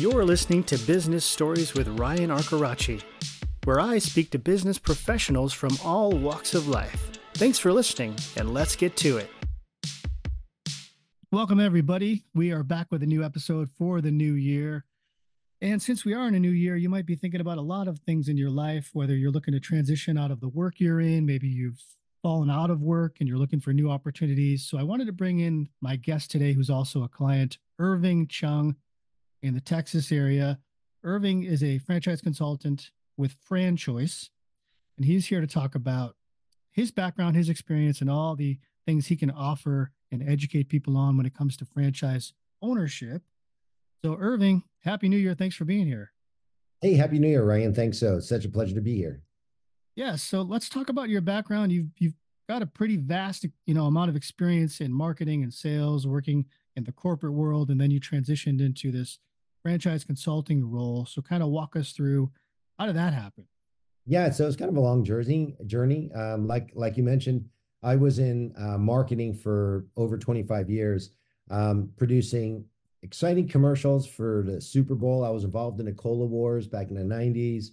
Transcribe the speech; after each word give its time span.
You're 0.00 0.24
listening 0.24 0.64
to 0.64 0.78
Business 0.78 1.26
Stories 1.26 1.74
with 1.74 1.86
Ryan 1.86 2.30
Arcoraci, 2.30 3.02
where 3.64 3.78
I 3.78 3.98
speak 3.98 4.30
to 4.30 4.38
business 4.38 4.78
professionals 4.78 5.52
from 5.52 5.76
all 5.84 6.10
walks 6.10 6.54
of 6.54 6.68
life. 6.68 7.10
Thanks 7.34 7.58
for 7.58 7.70
listening, 7.70 8.16
and 8.34 8.54
let's 8.54 8.76
get 8.76 8.96
to 8.96 9.18
it. 9.18 9.28
Welcome, 11.30 11.60
everybody. 11.60 12.24
We 12.34 12.50
are 12.50 12.62
back 12.62 12.86
with 12.90 13.02
a 13.02 13.06
new 13.06 13.22
episode 13.22 13.68
for 13.68 14.00
the 14.00 14.10
new 14.10 14.32
year. 14.32 14.86
And 15.60 15.82
since 15.82 16.02
we 16.06 16.14
are 16.14 16.26
in 16.26 16.34
a 16.34 16.40
new 16.40 16.48
year, 16.48 16.76
you 16.76 16.88
might 16.88 17.04
be 17.04 17.14
thinking 17.14 17.42
about 17.42 17.58
a 17.58 17.60
lot 17.60 17.86
of 17.86 17.98
things 17.98 18.30
in 18.30 18.38
your 18.38 18.48
life, 18.48 18.88
whether 18.94 19.14
you're 19.14 19.30
looking 19.30 19.52
to 19.52 19.60
transition 19.60 20.16
out 20.16 20.30
of 20.30 20.40
the 20.40 20.48
work 20.48 20.76
you're 20.80 21.02
in, 21.02 21.26
maybe 21.26 21.46
you've 21.46 21.84
fallen 22.22 22.48
out 22.48 22.70
of 22.70 22.80
work 22.80 23.16
and 23.20 23.28
you're 23.28 23.36
looking 23.36 23.60
for 23.60 23.74
new 23.74 23.90
opportunities. 23.90 24.64
So 24.64 24.78
I 24.78 24.82
wanted 24.82 25.08
to 25.08 25.12
bring 25.12 25.40
in 25.40 25.68
my 25.82 25.96
guest 25.96 26.30
today, 26.30 26.54
who's 26.54 26.70
also 26.70 27.02
a 27.02 27.08
client, 27.08 27.58
Irving 27.78 28.28
Chung 28.28 28.76
in 29.42 29.54
the 29.54 29.60
Texas 29.60 30.12
area. 30.12 30.58
Irving 31.02 31.44
is 31.44 31.62
a 31.62 31.78
franchise 31.78 32.20
consultant 32.20 32.90
with 33.16 33.36
FranChoice, 33.48 34.28
and 34.96 35.06
he's 35.06 35.26
here 35.26 35.40
to 35.40 35.46
talk 35.46 35.74
about 35.74 36.16
his 36.70 36.90
background, 36.90 37.36
his 37.36 37.48
experience, 37.48 38.00
and 38.00 38.10
all 38.10 38.36
the 38.36 38.58
things 38.86 39.06
he 39.06 39.16
can 39.16 39.30
offer 39.30 39.92
and 40.12 40.28
educate 40.28 40.68
people 40.68 40.96
on 40.96 41.16
when 41.16 41.26
it 41.26 41.34
comes 41.34 41.56
to 41.56 41.64
franchise 41.64 42.32
ownership. 42.62 43.22
So, 44.04 44.16
Irving, 44.18 44.64
Happy 44.80 45.08
New 45.08 45.18
Year. 45.18 45.34
Thanks 45.34 45.56
for 45.56 45.64
being 45.64 45.86
here. 45.86 46.12
Hey, 46.80 46.94
Happy 46.94 47.18
New 47.18 47.28
Year, 47.28 47.44
Ryan. 47.44 47.74
Thanks 47.74 47.98
so. 47.98 48.16
It's 48.16 48.28
such 48.28 48.44
a 48.44 48.48
pleasure 48.48 48.74
to 48.74 48.80
be 48.80 48.96
here. 48.96 49.22
Yeah. 49.96 50.16
So 50.16 50.40
let's 50.40 50.70
talk 50.70 50.88
about 50.88 51.10
your 51.10 51.20
background. 51.20 51.72
You've 51.72 51.90
you've 51.98 52.14
got 52.48 52.62
a 52.62 52.66
pretty 52.66 52.96
vast, 52.96 53.44
you 53.66 53.74
know, 53.74 53.84
amount 53.84 54.08
of 54.08 54.16
experience 54.16 54.80
in 54.80 54.92
marketing 54.92 55.42
and 55.42 55.52
sales, 55.52 56.06
working 56.06 56.46
in 56.76 56.84
the 56.84 56.92
corporate 56.92 57.34
world, 57.34 57.70
and 57.70 57.80
then 57.80 57.90
you 57.90 58.00
transitioned 58.00 58.60
into 58.60 58.90
this 58.90 59.18
franchise 59.62 60.04
consulting 60.04 60.68
role. 60.68 61.06
So 61.06 61.22
kind 61.22 61.42
of 61.42 61.50
walk 61.50 61.76
us 61.76 61.92
through 61.92 62.30
how 62.78 62.86
did 62.86 62.96
that 62.96 63.12
happen? 63.12 63.46
Yeah, 64.06 64.30
so 64.30 64.46
it's 64.46 64.56
kind 64.56 64.70
of 64.70 64.76
a 64.76 64.80
long 64.80 65.04
journey. 65.04 65.54
Journey, 65.66 66.10
um, 66.14 66.46
like 66.46 66.70
like 66.74 66.96
you 66.96 67.02
mentioned, 67.02 67.44
I 67.82 67.96
was 67.96 68.18
in 68.18 68.54
uh, 68.58 68.78
marketing 68.78 69.34
for 69.34 69.86
over 69.96 70.16
25 70.16 70.70
years, 70.70 71.10
um, 71.50 71.90
producing 71.96 72.64
exciting 73.02 73.48
commercials 73.48 74.06
for 74.06 74.44
the 74.46 74.60
Super 74.60 74.94
Bowl. 74.94 75.24
I 75.24 75.30
was 75.30 75.44
involved 75.44 75.80
in 75.80 75.86
the 75.86 75.92
Cola 75.92 76.26
Wars 76.26 76.66
back 76.66 76.88
in 76.88 76.94
the 76.94 77.14
90s. 77.14 77.68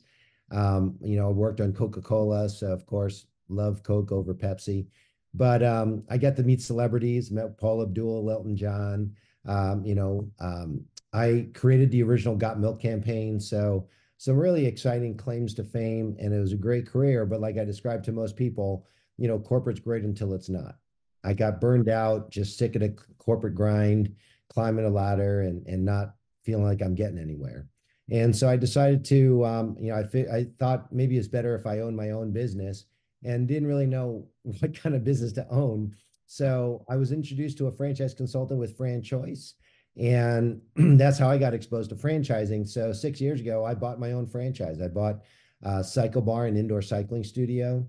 Um, 0.52 0.96
you 1.02 1.18
know, 1.18 1.28
I 1.28 1.32
worked 1.32 1.62
on 1.62 1.74
Coca 1.74 2.02
Cola, 2.02 2.50
so 2.50 2.68
of 2.68 2.86
course, 2.86 3.28
love 3.50 3.84
Coke 3.84 4.12
over 4.12 4.34
Pepsi. 4.34 4.88
But 5.34 5.64
um, 5.64 6.04
I 6.10 6.18
got 6.18 6.36
to 6.38 6.44
meet 6.44 6.62
celebrities, 6.62 7.32
met 7.32 7.58
Paula 7.58 7.84
Abdul, 7.84 8.30
Elton 8.32 8.56
John. 8.56 9.14
Um, 9.46 9.86
you 9.86 9.96
know, 9.96 10.30
um, 10.40 10.84
I 11.14 11.48
created 11.54 11.92
the 11.92 12.04
original 12.04 12.36
Got 12.36 12.60
Milk 12.60 12.82
campaign. 12.82 13.40
So 13.40 13.88
some 14.18 14.38
really 14.38 14.66
exciting 14.66 15.16
claims 15.16 15.54
to 15.56 15.64
fame, 15.64 16.16
and 16.20 16.34
it 16.34 16.40
was 16.40 16.54
a 16.54 16.58
great 16.58 16.88
career. 16.88 17.26
But 17.26 17.42
like 17.42 17.58
I 17.58 17.64
described 17.64 18.06
to 18.06 18.12
most 18.12 18.36
people, 18.36 18.86
you 19.18 19.28
know, 19.28 19.40
corporate's 19.40 19.80
great 19.80 20.04
until 20.04 20.34
it's 20.34 20.50
not. 20.50 20.76
I 21.24 21.34
got 21.34 21.62
burned 21.62 21.90
out, 21.90 22.32
just 22.32 22.58
sick 22.58 22.76
of 22.76 22.82
the 22.82 22.96
corporate 23.18 23.56
grind, 23.56 24.16
climbing 24.50 24.86
a 24.86 24.90
ladder, 24.90 25.42
and 25.42 25.66
and 25.68 25.86
not 25.86 26.16
feeling 26.44 26.66
like 26.66 26.82
I'm 26.82 26.96
getting 26.96 27.20
anywhere. 27.20 27.68
And 28.10 28.34
so 28.34 28.48
I 28.48 28.56
decided 28.56 29.04
to, 29.06 29.46
um, 29.46 29.76
you 29.80 29.92
know, 29.92 29.96
I 29.96 30.38
I 30.38 30.48
thought 30.60 30.92
maybe 30.94 31.18
it's 31.18 31.28
better 31.28 31.56
if 31.56 31.66
I 31.66 31.80
own 31.80 31.96
my 31.96 32.12
own 32.12 32.32
business, 32.32 32.86
and 33.24 33.48
didn't 33.48 33.68
really 33.68 33.86
know 33.86 34.28
what 34.60 34.80
kind 34.82 34.96
of 34.96 35.04
business 35.04 35.34
to 35.34 35.48
own. 35.50 35.96
So 36.26 36.86
I 36.90 36.98
was 36.98 37.12
introduced 37.12 37.58
to 37.60 37.68
a 37.68 37.72
franchise 37.72 38.14
consultant 38.14 38.60
with 38.60 38.78
FranChoice, 38.78 39.54
and 39.98 40.62
that's 40.76 41.18
how 41.18 41.30
I 41.30 41.38
got 41.38 41.54
exposed 41.54 41.90
to 41.90 41.96
franchising. 41.96 42.68
So 42.68 42.94
six 42.94 43.20
years 43.20 43.42
ago, 43.42 43.66
I 43.66 43.74
bought 43.74 44.00
my 44.00 44.12
own 44.12 44.28
franchise. 44.28 44.82
I 44.82 44.88
bought 44.88 45.22
uh, 45.66 45.80
CycleBar, 45.80 46.48
an 46.48 46.58
indoor 46.58 46.82
cycling 46.82 47.24
studio, 47.24 47.88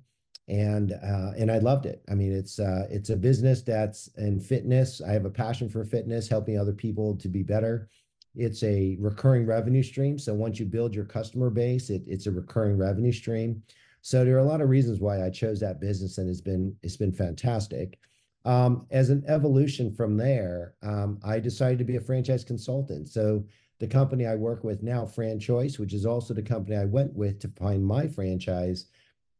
and 0.48 0.92
uh, 0.92 1.32
and 1.36 1.50
I 1.50 1.58
loved 1.58 1.86
it. 1.86 2.02
I 2.10 2.14
mean, 2.14 2.32
it's 2.32 2.58
uh, 2.58 2.86
it's 2.90 3.10
a 3.10 3.16
business 3.16 3.62
that's 3.62 4.08
in 4.16 4.40
fitness. 4.40 5.02
I 5.02 5.12
have 5.12 5.26
a 5.26 5.30
passion 5.30 5.68
for 5.68 5.84
fitness, 5.84 6.28
helping 6.28 6.58
other 6.58 6.72
people 6.72 7.16
to 7.16 7.28
be 7.28 7.42
better. 7.42 7.88
It's 8.34 8.62
a 8.62 8.96
recurring 9.00 9.46
revenue 9.46 9.82
stream. 9.82 10.18
So 10.18 10.32
once 10.32 10.58
you 10.58 10.66
build 10.66 10.94
your 10.94 11.04
customer 11.04 11.50
base, 11.50 11.90
it, 11.90 12.02
it's 12.06 12.26
a 12.26 12.30
recurring 12.30 12.78
revenue 12.78 13.12
stream. 13.12 13.62
So 14.00 14.24
there 14.24 14.36
are 14.36 14.40
a 14.40 14.44
lot 14.44 14.60
of 14.60 14.68
reasons 14.68 15.00
why 15.00 15.24
I 15.24 15.28
chose 15.28 15.60
that 15.60 15.80
business, 15.80 16.18
and 16.18 16.30
it's 16.30 16.40
been 16.40 16.74
it's 16.82 16.96
been 16.96 17.12
fantastic. 17.12 17.98
Um, 18.44 18.86
as 18.90 19.10
an 19.10 19.24
evolution 19.26 19.92
from 19.92 20.16
there, 20.16 20.74
um, 20.82 21.18
I 21.22 21.38
decided 21.38 21.78
to 21.78 21.84
be 21.84 21.96
a 21.96 22.00
franchise 22.00 22.44
consultant. 22.44 23.08
So 23.08 23.44
the 23.78 23.86
company 23.86 24.26
I 24.26 24.34
work 24.34 24.64
with 24.64 24.82
now, 24.82 25.04
FranChoice, 25.04 25.78
which 25.78 25.92
is 25.92 26.06
also 26.06 26.34
the 26.34 26.42
company 26.42 26.76
I 26.76 26.84
went 26.84 27.14
with 27.14 27.40
to 27.40 27.48
find 27.48 27.84
my 27.84 28.06
franchise, 28.06 28.86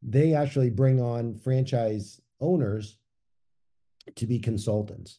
they 0.03 0.35
actually 0.35 0.71
bring 0.71 1.01
on 1.01 1.35
franchise 1.35 2.21
owners 2.41 2.99
to 4.15 4.27
be 4.27 4.39
consultants. 4.39 5.19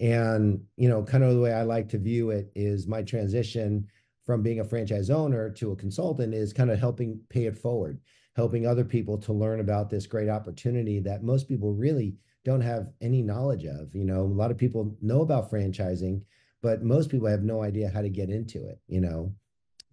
And, 0.00 0.62
you 0.76 0.88
know, 0.88 1.02
kind 1.02 1.24
of 1.24 1.34
the 1.34 1.40
way 1.40 1.52
I 1.52 1.62
like 1.62 1.88
to 1.90 1.98
view 1.98 2.30
it 2.30 2.52
is 2.54 2.86
my 2.86 3.02
transition 3.02 3.88
from 4.24 4.42
being 4.42 4.60
a 4.60 4.64
franchise 4.64 5.10
owner 5.10 5.50
to 5.50 5.72
a 5.72 5.76
consultant 5.76 6.34
is 6.34 6.52
kind 6.52 6.70
of 6.70 6.78
helping 6.78 7.18
pay 7.30 7.46
it 7.46 7.56
forward, 7.56 7.98
helping 8.38 8.68
other 8.68 8.84
people 8.84 9.18
to 9.18 9.32
learn 9.32 9.58
about 9.58 9.90
this 9.90 10.06
great 10.06 10.28
opportunity 10.28 11.00
that 11.00 11.24
most 11.24 11.48
people 11.48 11.74
really 11.74 12.14
don't 12.44 12.60
have 12.60 12.92
any 13.00 13.20
knowledge 13.20 13.64
of. 13.64 13.92
You 13.92 14.04
know, 14.04 14.20
a 14.20 14.38
lot 14.42 14.52
of 14.52 14.56
people 14.56 14.96
know 15.02 15.22
about 15.22 15.50
franchising, 15.50 16.22
but 16.62 16.84
most 16.84 17.10
people 17.10 17.26
have 17.26 17.42
no 17.42 17.64
idea 17.64 17.90
how 17.92 18.00
to 18.00 18.08
get 18.08 18.30
into 18.30 18.64
it, 18.68 18.78
you 18.86 19.00
know. 19.00 19.34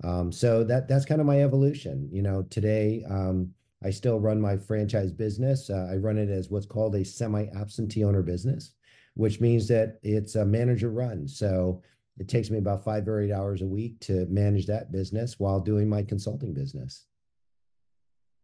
Um, 0.03 0.31
so 0.31 0.63
that 0.65 0.87
that's 0.87 1.05
kind 1.05 1.19
of 1.19 1.25
my 1.25 1.41
evolution. 1.41 2.07
You 2.11 2.21
know, 2.21 2.43
today 2.43 3.03
um, 3.09 3.49
I 3.83 3.89
still 3.89 4.19
run 4.19 4.39
my 4.39 4.57
franchise 4.57 5.11
business. 5.11 5.71
Uh, 5.71 5.87
I 5.91 5.95
run 5.95 6.19
it 6.19 6.29
as 6.29 6.51
what's 6.51 6.67
called 6.67 6.93
a 6.93 7.03
semi-absentee 7.03 8.03
owner 8.03 8.21
business, 8.21 8.73
which 9.15 9.41
means 9.41 9.67
that 9.69 9.97
it's 10.03 10.35
a 10.35 10.45
manager 10.45 10.91
run. 10.91 11.27
So 11.27 11.81
it 12.19 12.27
takes 12.27 12.51
me 12.51 12.59
about 12.59 12.83
five 12.83 13.07
or 13.07 13.21
eight 13.21 13.31
hours 13.31 13.63
a 13.63 13.65
week 13.65 13.99
to 14.01 14.27
manage 14.27 14.67
that 14.67 14.91
business 14.91 15.39
while 15.39 15.59
doing 15.59 15.89
my 15.89 16.03
consulting 16.03 16.53
business. 16.53 17.07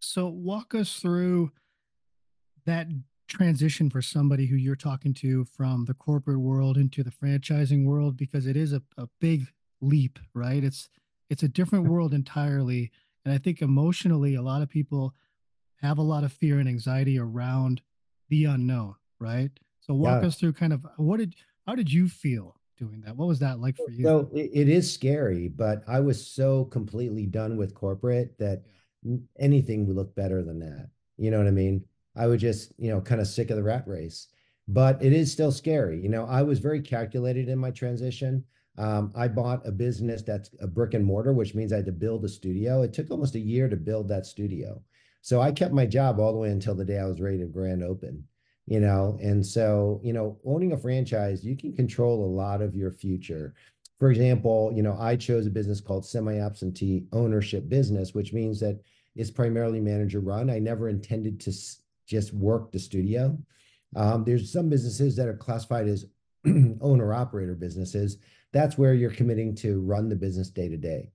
So 0.01 0.27
walk 0.27 0.73
us 0.73 0.95
through 0.95 1.51
that 2.65 2.87
transition 3.27 3.89
for 3.89 4.01
somebody 4.01 4.47
who 4.47 4.55
you're 4.55 4.75
talking 4.75 5.13
to 5.13 5.45
from 5.45 5.85
the 5.85 5.93
corporate 5.93 6.39
world 6.39 6.77
into 6.77 7.03
the 7.03 7.11
franchising 7.11 7.85
world 7.85 8.17
because 8.17 8.45
it 8.45 8.57
is 8.57 8.73
a, 8.73 8.81
a 8.97 9.07
big 9.19 9.47
leap 9.79 10.19
right? 10.33 10.63
It's 10.63 10.89
it's 11.29 11.43
a 11.43 11.47
different 11.47 11.87
world 11.89 12.13
entirely. 12.13 12.91
And 13.23 13.33
i 13.33 13.37
think 13.37 13.61
emotionally 13.61 14.35
a 14.35 14.41
lot 14.41 14.61
of 14.61 14.69
people 14.69 15.13
have 15.81 15.97
a 15.97 16.03
lot 16.03 16.23
of 16.23 16.33
fear 16.33 16.59
and 16.59 16.67
anxiety 16.67 17.17
around 17.17 17.81
the 18.29 18.45
unknown 18.45 18.95
right? 19.19 19.51
So 19.81 19.93
walk 19.93 20.21
yeah. 20.21 20.27
us 20.27 20.35
through 20.35 20.53
kind 20.53 20.73
of 20.73 20.85
what 20.97 21.17
did 21.17 21.35
how 21.67 21.75
did 21.75 21.91
you 21.91 22.09
feel 22.09 22.55
doing 22.77 23.01
that? 23.01 23.15
What 23.15 23.27
was 23.27 23.39
that 23.39 23.59
like 23.59 23.77
for 23.77 23.91
you? 23.91 24.03
So 24.03 24.29
it 24.33 24.67
is 24.67 24.91
scary 24.91 25.47
but 25.47 25.83
i 25.87 25.99
was 25.99 26.25
so 26.25 26.65
completely 26.65 27.27
done 27.27 27.55
with 27.55 27.73
corporate 27.75 28.37
that 28.39 28.63
yeah. 28.65 28.71
Anything 29.39 29.87
would 29.87 29.95
look 29.95 30.15
better 30.15 30.43
than 30.43 30.59
that 30.59 30.89
you 31.17 31.31
know 31.31 31.37
what 31.37 31.47
i 31.47 31.51
mean 31.51 31.83
I 32.15 32.27
was 32.27 32.41
just, 32.41 32.73
you 32.77 32.89
know, 32.89 33.01
kind 33.01 33.21
of 33.21 33.27
sick 33.27 33.49
of 33.49 33.57
the 33.57 33.63
rat 33.63 33.87
race. 33.87 34.27
But 34.67 35.03
it 35.03 35.13
is 35.13 35.31
still 35.31 35.51
scary. 35.51 35.99
You 36.01 36.09
know, 36.09 36.25
I 36.25 36.41
was 36.43 36.59
very 36.59 36.81
calculated 36.81 37.49
in 37.49 37.57
my 37.57 37.71
transition. 37.71 38.43
Um, 38.77 39.11
I 39.15 39.27
bought 39.27 39.67
a 39.67 39.71
business 39.71 40.21
that's 40.21 40.49
a 40.61 40.67
brick 40.67 40.93
and 40.93 41.03
mortar, 41.03 41.33
which 41.33 41.55
means 41.55 41.73
I 41.73 41.77
had 41.77 41.85
to 41.87 41.91
build 41.91 42.23
a 42.23 42.29
studio. 42.29 42.81
It 42.83 42.93
took 42.93 43.11
almost 43.11 43.35
a 43.35 43.39
year 43.39 43.67
to 43.67 43.75
build 43.75 44.07
that 44.09 44.25
studio. 44.25 44.81
So 45.21 45.41
I 45.41 45.51
kept 45.51 45.73
my 45.73 45.85
job 45.85 46.19
all 46.19 46.31
the 46.31 46.39
way 46.39 46.49
until 46.49 46.75
the 46.75 46.85
day 46.85 46.99
I 46.99 47.05
was 47.05 47.21
ready 47.21 47.37
to 47.39 47.45
grand 47.45 47.83
open, 47.83 48.23
you 48.65 48.79
know. 48.79 49.19
And 49.21 49.45
so, 49.45 49.99
you 50.03 50.13
know, 50.13 50.39
owning 50.45 50.71
a 50.71 50.77
franchise, 50.77 51.43
you 51.43 51.57
can 51.57 51.73
control 51.73 52.25
a 52.25 52.33
lot 52.33 52.61
of 52.61 52.75
your 52.75 52.91
future. 52.91 53.53
For 54.01 54.09
example, 54.09 54.71
you 54.73 54.81
know, 54.81 54.97
I 54.99 55.15
chose 55.15 55.45
a 55.45 55.51
business 55.51 55.79
called 55.79 56.07
semi 56.07 56.39
absentee 56.39 57.05
ownership 57.13 57.69
business, 57.69 58.15
which 58.15 58.33
means 58.33 58.59
that 58.59 58.81
it's 59.15 59.29
primarily 59.29 59.79
manager 59.79 60.19
run. 60.19 60.49
I 60.49 60.57
never 60.57 60.89
intended 60.89 61.39
to 61.41 61.53
just 62.07 62.33
work 62.33 62.71
the 62.71 62.79
studio. 62.79 63.37
Um, 63.95 64.23
there's 64.23 64.51
some 64.51 64.69
businesses 64.69 65.15
that 65.17 65.27
are 65.27 65.37
classified 65.37 65.87
as 65.87 66.07
owner 66.81 67.13
operator 67.13 67.53
businesses. 67.53 68.17
That's 68.51 68.75
where 68.75 68.95
you're 68.95 69.11
committing 69.11 69.53
to 69.57 69.81
run 69.81 70.09
the 70.09 70.15
business 70.15 70.49
day 70.49 70.67
to 70.67 70.77
day. 70.77 71.11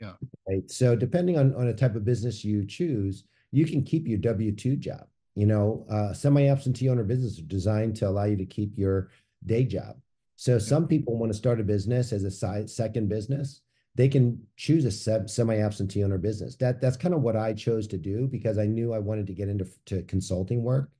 Yeah. 0.00 0.12
Right. 0.48 0.70
So 0.70 0.96
depending 0.96 1.36
on 1.36 1.54
on 1.54 1.66
a 1.66 1.74
type 1.74 1.94
of 1.94 2.06
business 2.06 2.42
you 2.42 2.64
choose, 2.64 3.24
you 3.52 3.66
can 3.66 3.82
keep 3.82 4.08
your 4.08 4.16
W 4.16 4.52
two 4.52 4.76
job. 4.76 5.08
You 5.34 5.44
know, 5.44 5.84
uh, 5.90 6.14
semi 6.14 6.48
absentee 6.48 6.88
owner 6.88 7.04
business 7.04 7.38
are 7.38 7.42
designed 7.42 7.96
to 7.96 8.08
allow 8.08 8.24
you 8.24 8.36
to 8.38 8.46
keep 8.46 8.78
your 8.78 9.10
day 9.44 9.64
job. 9.64 10.00
So 10.40 10.58
some 10.58 10.88
people 10.88 11.18
want 11.18 11.32
to 11.32 11.38
start 11.38 11.60
a 11.60 11.64
business 11.64 12.12
as 12.12 12.24
a 12.24 12.30
side 12.30 12.70
second 12.70 13.08
business 13.08 13.60
they 13.94 14.08
can 14.08 14.40
choose 14.56 14.84
a 14.84 15.28
semi-absentee 15.28 16.04
owner 16.04 16.18
business. 16.18 16.56
That 16.56 16.80
that's 16.80 16.96
kind 16.96 17.14
of 17.14 17.22
what 17.22 17.36
I 17.36 17.52
chose 17.52 17.86
to 17.88 17.98
do 17.98 18.28
because 18.28 18.58
I 18.58 18.66
knew 18.66 18.92
I 18.92 18.98
wanted 18.98 19.26
to 19.26 19.34
get 19.34 19.48
into 19.48 19.66
to 19.86 20.02
consulting 20.02 20.62
work. 20.62 20.90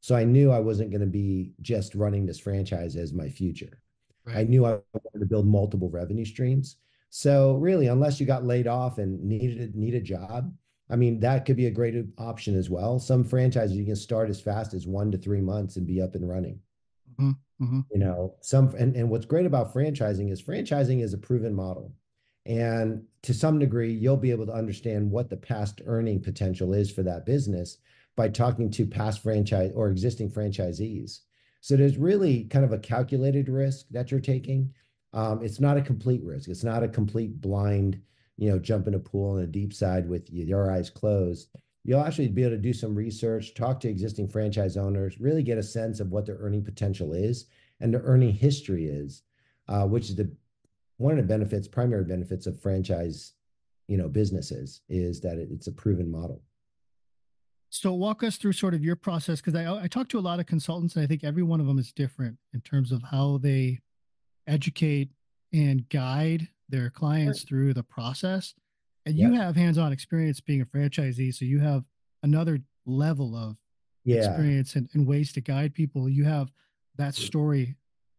So 0.00 0.14
I 0.14 0.24
knew 0.24 0.50
I 0.50 0.60
wasn't 0.60 0.90
going 0.90 1.00
to 1.00 1.06
be 1.06 1.52
just 1.62 1.94
running 1.94 2.26
this 2.26 2.38
franchise 2.38 2.94
as 2.96 3.14
my 3.14 3.28
future. 3.28 3.80
Right. 4.26 4.36
I 4.36 4.42
knew 4.44 4.66
I 4.66 4.78
wanted 4.92 5.20
to 5.20 5.26
build 5.26 5.46
multiple 5.46 5.88
revenue 5.88 6.24
streams. 6.24 6.76
So 7.08 7.54
really, 7.54 7.86
unless 7.86 8.20
you 8.20 8.26
got 8.26 8.44
laid 8.44 8.66
off 8.66 8.98
and 8.98 9.22
needed 9.22 9.74
need 9.74 9.94
a 9.94 10.00
job, 10.00 10.52
I 10.90 10.96
mean, 10.96 11.20
that 11.20 11.46
could 11.46 11.56
be 11.56 11.66
a 11.66 11.70
great 11.70 11.94
option 12.18 12.56
as 12.56 12.68
well. 12.68 12.98
Some 12.98 13.24
franchises 13.24 13.76
you 13.76 13.86
can 13.86 13.96
start 13.96 14.28
as 14.28 14.40
fast 14.40 14.74
as 14.74 14.86
one 14.86 15.10
to 15.12 15.18
three 15.18 15.40
months 15.40 15.76
and 15.76 15.86
be 15.86 16.02
up 16.02 16.14
and 16.14 16.28
running. 16.28 16.60
Mm-hmm. 17.18 17.30
Mm-hmm. 17.60 17.80
You 17.92 17.98
know, 17.98 18.34
some 18.40 18.74
and, 18.76 18.96
and 18.96 19.08
what's 19.08 19.26
great 19.26 19.46
about 19.46 19.72
franchising 19.72 20.30
is 20.30 20.42
franchising 20.42 21.02
is 21.02 21.14
a 21.14 21.18
proven 21.18 21.54
model. 21.54 21.92
And 22.46 23.04
to 23.22 23.32
some 23.32 23.58
degree, 23.58 23.92
you'll 23.92 24.16
be 24.16 24.30
able 24.30 24.46
to 24.46 24.52
understand 24.52 25.10
what 25.10 25.30
the 25.30 25.36
past 25.36 25.80
earning 25.86 26.20
potential 26.20 26.74
is 26.74 26.90
for 26.90 27.02
that 27.02 27.24
business 27.24 27.78
by 28.16 28.28
talking 28.28 28.70
to 28.72 28.86
past 28.86 29.22
franchise 29.22 29.72
or 29.74 29.88
existing 29.88 30.30
franchisees. 30.30 31.20
So 31.60 31.76
there's 31.76 31.96
really 31.96 32.44
kind 32.44 32.64
of 32.64 32.72
a 32.72 32.78
calculated 32.78 33.48
risk 33.48 33.86
that 33.90 34.10
you're 34.10 34.20
taking. 34.20 34.74
Um, 35.14 35.42
it's 35.42 35.60
not 35.60 35.78
a 35.78 35.82
complete 35.82 36.22
risk. 36.22 36.50
It's 36.50 36.64
not 36.64 36.82
a 36.82 36.88
complete 36.88 37.40
blind, 37.40 38.00
you 38.36 38.50
know, 38.50 38.58
jump 38.58 38.86
in 38.88 38.94
a 38.94 38.98
pool 38.98 39.38
in 39.38 39.44
a 39.44 39.46
deep 39.46 39.72
side 39.72 40.06
with 40.08 40.28
your 40.30 40.70
eyes 40.70 40.90
closed. 40.90 41.48
You'll 41.84 42.00
actually 42.00 42.28
be 42.28 42.42
able 42.42 42.56
to 42.56 42.58
do 42.58 42.72
some 42.72 42.94
research, 42.94 43.54
talk 43.54 43.78
to 43.80 43.88
existing 43.88 44.28
franchise 44.28 44.76
owners, 44.76 45.20
really 45.20 45.42
get 45.42 45.58
a 45.58 45.62
sense 45.62 46.00
of 46.00 46.10
what 46.10 46.24
their 46.24 46.38
earning 46.38 46.64
potential 46.64 47.12
is 47.12 47.46
and 47.80 47.92
their 47.92 48.02
earning 48.02 48.32
history 48.32 48.86
is, 48.86 49.22
uh, 49.68 49.84
which 49.86 50.08
is 50.08 50.16
the 50.16 50.30
one 50.96 51.12
of 51.12 51.18
the 51.18 51.24
benefits, 51.24 51.68
primary 51.68 52.04
benefits 52.04 52.46
of 52.46 52.60
franchise, 52.60 53.32
you 53.88 53.96
know, 53.96 54.08
businesses 54.08 54.80
is 54.88 55.20
that 55.20 55.38
it, 55.38 55.48
it's 55.50 55.66
a 55.66 55.72
proven 55.72 56.10
model. 56.10 56.40
So 57.68 57.92
walk 57.92 58.22
us 58.22 58.36
through 58.36 58.52
sort 58.52 58.72
of 58.72 58.84
your 58.84 58.96
process 58.96 59.40
because 59.40 59.56
I 59.56 59.82
I 59.82 59.88
talk 59.88 60.08
to 60.10 60.18
a 60.18 60.20
lot 60.20 60.40
of 60.40 60.46
consultants 60.46 60.94
and 60.94 61.04
I 61.04 61.06
think 61.06 61.24
every 61.24 61.42
one 61.42 61.60
of 61.60 61.66
them 61.66 61.78
is 61.78 61.92
different 61.92 62.38
in 62.52 62.60
terms 62.60 62.92
of 62.92 63.02
how 63.02 63.38
they 63.38 63.80
educate 64.46 65.10
and 65.52 65.88
guide 65.88 66.48
their 66.68 66.88
clients 66.88 67.40
sure. 67.40 67.48
through 67.48 67.74
the 67.74 67.82
process. 67.82 68.54
And 69.06 69.14
yep. 69.16 69.30
you 69.30 69.36
have 69.38 69.56
hands-on 69.56 69.92
experience 69.92 70.40
being 70.40 70.62
a 70.62 70.66
franchisee, 70.66 71.34
so 71.34 71.44
you 71.44 71.60
have 71.60 71.84
another 72.22 72.60
level 72.86 73.36
of 73.36 73.56
yeah. 74.04 74.18
experience 74.18 74.76
and, 74.76 74.88
and 74.94 75.06
ways 75.06 75.32
to 75.32 75.40
guide 75.40 75.74
people. 75.74 76.08
You 76.08 76.24
have 76.24 76.50
that 76.96 77.14
mm. 77.14 77.18
story 77.18 77.76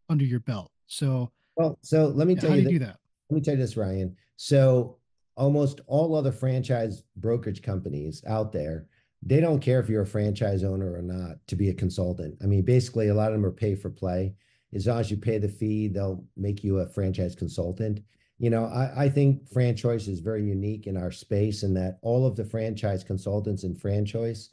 under 0.08 0.24
your 0.24 0.40
belt. 0.40 0.70
So 0.86 1.30
well, 1.56 1.78
so 1.82 2.06
let 2.06 2.28
me 2.28 2.36
tell 2.36 2.54
you, 2.54 2.62
you 2.62 2.78
do 2.78 2.78
that? 2.80 2.98
Let 3.30 3.34
me 3.34 3.40
tell 3.40 3.54
you 3.54 3.60
this, 3.60 3.76
Ryan. 3.76 4.16
So 4.36 4.98
almost 5.36 5.80
all 5.86 6.14
other 6.14 6.32
franchise 6.32 7.02
brokerage 7.16 7.62
companies 7.62 8.22
out 8.26 8.52
there 8.52 8.86
they 9.22 9.40
don't 9.40 9.60
care 9.60 9.80
if 9.80 9.88
you're 9.88 10.02
a 10.02 10.06
franchise 10.06 10.62
owner 10.62 10.94
or 10.94 11.02
not 11.02 11.36
to 11.48 11.56
be 11.56 11.68
a 11.68 11.74
consultant. 11.74 12.36
I 12.42 12.46
mean, 12.46 12.62
basically, 12.62 13.08
a 13.08 13.14
lot 13.14 13.28
of 13.28 13.34
them 13.34 13.44
are 13.44 13.50
pay 13.50 13.74
for 13.74 13.90
play. 13.90 14.34
As 14.72 14.86
long 14.86 15.00
as 15.00 15.10
you 15.10 15.16
pay 15.16 15.38
the 15.38 15.48
fee, 15.48 15.88
they'll 15.88 16.24
make 16.36 16.62
you 16.62 16.78
a 16.78 16.88
franchise 16.88 17.34
consultant. 17.34 18.00
You 18.38 18.50
know, 18.50 18.66
I, 18.66 19.04
I 19.04 19.08
think 19.08 19.48
FranChoice 19.50 20.08
is 20.08 20.20
very 20.20 20.44
unique 20.44 20.86
in 20.86 20.96
our 20.96 21.10
space 21.10 21.62
in 21.62 21.72
that 21.74 21.98
all 22.02 22.26
of 22.26 22.36
the 22.36 22.44
franchise 22.44 23.02
consultants 23.02 23.64
in 23.64 23.74
FranChoice 23.74 24.48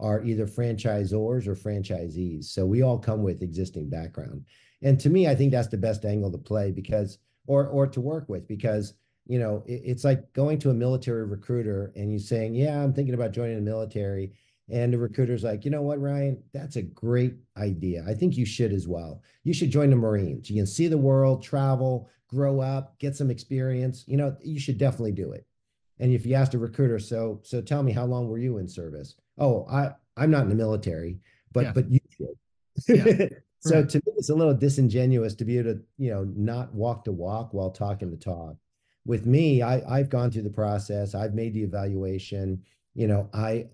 are 0.00 0.24
either 0.24 0.46
franchisors 0.46 1.46
or 1.46 1.54
franchisees. 1.54 2.44
So 2.46 2.66
we 2.66 2.82
all 2.82 2.98
come 2.98 3.22
with 3.22 3.42
existing 3.42 3.90
background. 3.90 4.44
And 4.82 4.98
to 5.00 5.10
me, 5.10 5.28
I 5.28 5.34
think 5.34 5.52
that's 5.52 5.68
the 5.68 5.76
best 5.76 6.04
angle 6.04 6.30
to 6.32 6.38
play 6.38 6.70
because, 6.70 7.18
or 7.46 7.66
or 7.66 7.86
to 7.86 8.00
work 8.00 8.28
with 8.28 8.46
because 8.46 8.94
you 9.28 9.38
know, 9.38 9.62
it, 9.66 9.82
it's 9.84 10.04
like 10.04 10.32
going 10.32 10.58
to 10.60 10.70
a 10.70 10.74
military 10.74 11.24
recruiter 11.24 11.92
and 11.94 12.10
you 12.10 12.18
saying, 12.18 12.54
"Yeah, 12.54 12.82
I'm 12.82 12.92
thinking 12.92 13.14
about 13.14 13.32
joining 13.32 13.56
the 13.56 13.62
military." 13.62 14.32
And 14.70 14.92
the 14.92 14.98
recruiter's 14.98 15.44
like, 15.44 15.64
you 15.64 15.70
know 15.70 15.82
what, 15.82 16.00
Ryan, 16.00 16.42
that's 16.52 16.76
a 16.76 16.82
great 16.82 17.34
idea. 17.56 18.04
I 18.06 18.14
think 18.14 18.36
you 18.36 18.44
should 18.44 18.72
as 18.72 18.86
well. 18.86 19.22
You 19.44 19.54
should 19.54 19.70
join 19.70 19.90
the 19.90 19.96
Marines. 19.96 20.50
You 20.50 20.56
can 20.56 20.66
see 20.66 20.88
the 20.88 20.98
world, 20.98 21.42
travel, 21.42 22.08
grow 22.28 22.60
up, 22.60 22.98
get 22.98 23.16
some 23.16 23.30
experience. 23.30 24.04
You 24.06 24.18
know, 24.18 24.36
you 24.42 24.60
should 24.60 24.76
definitely 24.76 25.12
do 25.12 25.32
it. 25.32 25.46
And 25.98 26.12
if 26.12 26.26
you 26.26 26.34
ask 26.34 26.54
a 26.54 26.58
recruiter, 26.58 26.98
so 26.98 27.40
so 27.42 27.60
tell 27.60 27.82
me, 27.82 27.92
how 27.92 28.04
long 28.04 28.28
were 28.28 28.38
you 28.38 28.58
in 28.58 28.68
service? 28.68 29.14
Oh, 29.38 29.66
I 29.70 29.90
I'm 30.16 30.30
not 30.30 30.42
in 30.42 30.48
the 30.48 30.54
military, 30.54 31.18
but 31.52 31.64
yeah. 31.64 31.72
but 31.72 31.90
you 31.90 32.00
should. 32.10 32.28
Yeah. 32.88 33.28
so 33.60 33.80
right. 33.80 33.88
to 33.88 33.98
me, 33.98 34.12
it's 34.16 34.30
a 34.30 34.34
little 34.34 34.54
disingenuous 34.54 35.34
to 35.36 35.44
be 35.44 35.58
able 35.58 35.74
to 35.74 35.80
you 35.96 36.10
know 36.10 36.24
not 36.36 36.72
walk 36.72 37.04
the 37.04 37.12
walk 37.12 37.52
while 37.52 37.70
talking 37.70 38.10
the 38.10 38.16
talk 38.16 38.56
with 39.08 39.24
me, 39.24 39.62
I, 39.62 39.80
I've 39.88 40.10
gone 40.10 40.30
through 40.30 40.42
the 40.42 40.50
process. 40.50 41.14
I've 41.14 41.34
made 41.34 41.54
the 41.54 41.62
evaluation. 41.62 42.62
You 42.94 43.08
know, 43.08 43.30
I 43.32 43.68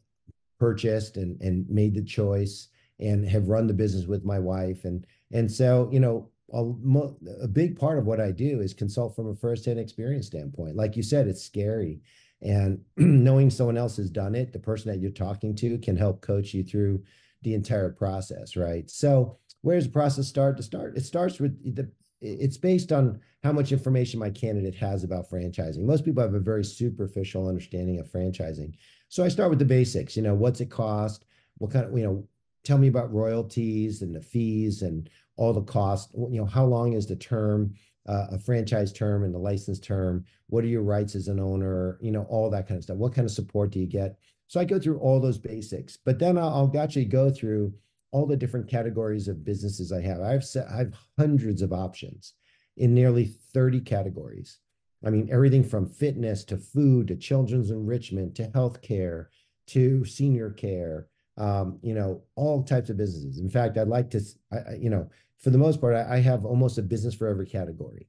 purchased 0.64 1.18
and 1.18 1.38
and 1.42 1.68
made 1.68 1.94
the 1.94 2.02
choice 2.02 2.68
and 2.98 3.28
have 3.28 3.48
run 3.48 3.66
the 3.66 3.74
business 3.74 4.06
with 4.06 4.24
my 4.24 4.38
wife. 4.38 4.84
And 4.84 5.06
and 5.32 5.50
so, 5.50 5.90
you 5.92 6.00
know, 6.00 6.30
a, 6.52 6.62
a 7.42 7.48
big 7.48 7.78
part 7.78 7.98
of 7.98 8.06
what 8.06 8.20
I 8.20 8.30
do 8.30 8.60
is 8.60 8.72
consult 8.72 9.14
from 9.14 9.28
a 9.28 9.34
firsthand 9.34 9.78
experience 9.78 10.26
standpoint. 10.26 10.76
Like 10.76 10.96
you 10.96 11.02
said, 11.02 11.26
it's 11.26 11.42
scary. 11.42 12.00
And 12.40 12.80
knowing 12.96 13.50
someone 13.50 13.76
else 13.76 13.96
has 13.98 14.08
done 14.08 14.34
it, 14.34 14.52
the 14.52 14.58
person 14.58 14.90
that 14.90 15.00
you're 15.00 15.10
talking 15.10 15.54
to 15.56 15.76
can 15.78 15.96
help 15.96 16.22
coach 16.22 16.54
you 16.54 16.62
through 16.62 17.02
the 17.42 17.54
entire 17.54 17.90
process, 17.90 18.56
right? 18.56 18.88
So, 18.88 19.36
where 19.60 19.76
does 19.76 19.86
the 19.86 19.92
process 19.92 20.28
start? 20.28 20.56
To 20.56 20.62
start, 20.62 20.96
it 20.96 21.04
starts 21.04 21.40
with 21.40 21.76
the 21.76 21.90
it's 22.22 22.56
based 22.56 22.90
on 22.90 23.20
how 23.42 23.52
much 23.52 23.70
information 23.70 24.18
my 24.18 24.30
candidate 24.30 24.74
has 24.76 25.04
about 25.04 25.28
franchising. 25.30 25.84
Most 25.84 26.06
people 26.06 26.22
have 26.22 26.32
a 26.32 26.40
very 26.40 26.64
superficial 26.64 27.46
understanding 27.48 27.98
of 28.00 28.10
franchising. 28.10 28.74
So 29.14 29.22
I 29.22 29.28
start 29.28 29.50
with 29.50 29.60
the 29.60 29.64
basics, 29.64 30.16
you 30.16 30.24
know, 30.24 30.34
what's 30.34 30.60
it 30.60 30.72
cost? 30.72 31.24
What 31.58 31.70
kind 31.70 31.84
of, 31.84 31.96
you 31.96 32.02
know, 32.02 32.26
tell 32.64 32.78
me 32.78 32.88
about 32.88 33.14
royalties 33.14 34.02
and 34.02 34.12
the 34.12 34.20
fees 34.20 34.82
and 34.82 35.08
all 35.36 35.52
the 35.52 35.62
costs. 35.62 36.12
You 36.16 36.40
know, 36.40 36.44
how 36.44 36.64
long 36.64 36.94
is 36.94 37.06
the 37.06 37.14
term, 37.14 37.74
uh, 38.08 38.26
a 38.32 38.40
franchise 38.40 38.92
term 38.92 39.22
and 39.22 39.32
the 39.32 39.38
license 39.38 39.78
term? 39.78 40.24
What 40.48 40.64
are 40.64 40.66
your 40.66 40.82
rights 40.82 41.14
as 41.14 41.28
an 41.28 41.38
owner? 41.38 41.96
You 42.00 42.10
know, 42.10 42.24
all 42.28 42.50
that 42.50 42.66
kind 42.66 42.76
of 42.76 42.82
stuff. 42.82 42.96
What 42.96 43.14
kind 43.14 43.24
of 43.24 43.30
support 43.30 43.70
do 43.70 43.78
you 43.78 43.86
get? 43.86 44.18
So 44.48 44.58
I 44.58 44.64
go 44.64 44.80
through 44.80 44.98
all 44.98 45.20
those 45.20 45.38
basics, 45.38 45.96
but 45.96 46.18
then 46.18 46.36
I'll, 46.36 46.48
I'll 46.48 46.80
actually 46.80 47.04
go 47.04 47.30
through 47.30 47.72
all 48.10 48.26
the 48.26 48.36
different 48.36 48.68
categories 48.68 49.28
of 49.28 49.44
businesses 49.44 49.92
I 49.92 50.00
have. 50.00 50.22
I've 50.22 50.44
set, 50.44 50.66
I 50.66 50.78
have 50.78 50.94
hundreds 51.16 51.62
of 51.62 51.72
options 51.72 52.32
in 52.78 52.92
nearly 52.92 53.26
30 53.26 53.80
categories. 53.82 54.58
I 55.04 55.10
mean, 55.10 55.28
everything 55.30 55.62
from 55.62 55.86
fitness 55.86 56.44
to 56.44 56.56
food 56.56 57.08
to 57.08 57.16
children's 57.16 57.70
enrichment 57.70 58.34
to 58.36 58.48
healthcare 58.48 59.26
to 59.68 60.04
senior 60.04 60.50
care, 60.50 61.08
um, 61.36 61.78
you 61.82 61.94
know, 61.94 62.22
all 62.36 62.62
types 62.62 62.90
of 62.90 62.96
businesses. 62.96 63.38
In 63.38 63.50
fact, 63.50 63.76
I'd 63.76 63.88
like 63.88 64.10
to, 64.10 64.20
I, 64.52 64.74
you 64.78 64.90
know, 64.90 65.10
for 65.38 65.50
the 65.50 65.58
most 65.58 65.80
part, 65.80 65.94
I, 65.94 66.16
I, 66.16 66.20
have 66.20 66.44
almost 66.44 66.78
a 66.78 66.82
business 66.82 67.14
for 67.14 67.26
every 67.26 67.46
category, 67.46 68.08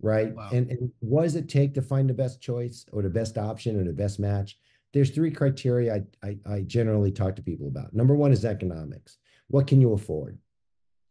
right? 0.00 0.34
Wow. 0.34 0.48
And, 0.52 0.70
and 0.70 0.92
what 1.00 1.22
does 1.22 1.36
it 1.36 1.48
take 1.48 1.74
to 1.74 1.82
find 1.82 2.08
the 2.08 2.14
best 2.14 2.40
choice 2.40 2.86
or 2.92 3.02
the 3.02 3.10
best 3.10 3.36
option 3.36 3.78
or 3.78 3.84
the 3.84 3.92
best 3.92 4.18
match? 4.18 4.58
There's 4.92 5.10
three 5.10 5.30
criteria 5.30 6.04
I, 6.22 6.26
I, 6.26 6.38
I 6.50 6.60
generally 6.62 7.10
talk 7.10 7.36
to 7.36 7.42
people 7.42 7.68
about. 7.68 7.94
Number 7.94 8.14
one 8.14 8.32
is 8.32 8.44
economics. 8.44 9.18
What 9.48 9.66
can 9.66 9.80
you 9.80 9.92
afford? 9.92 10.38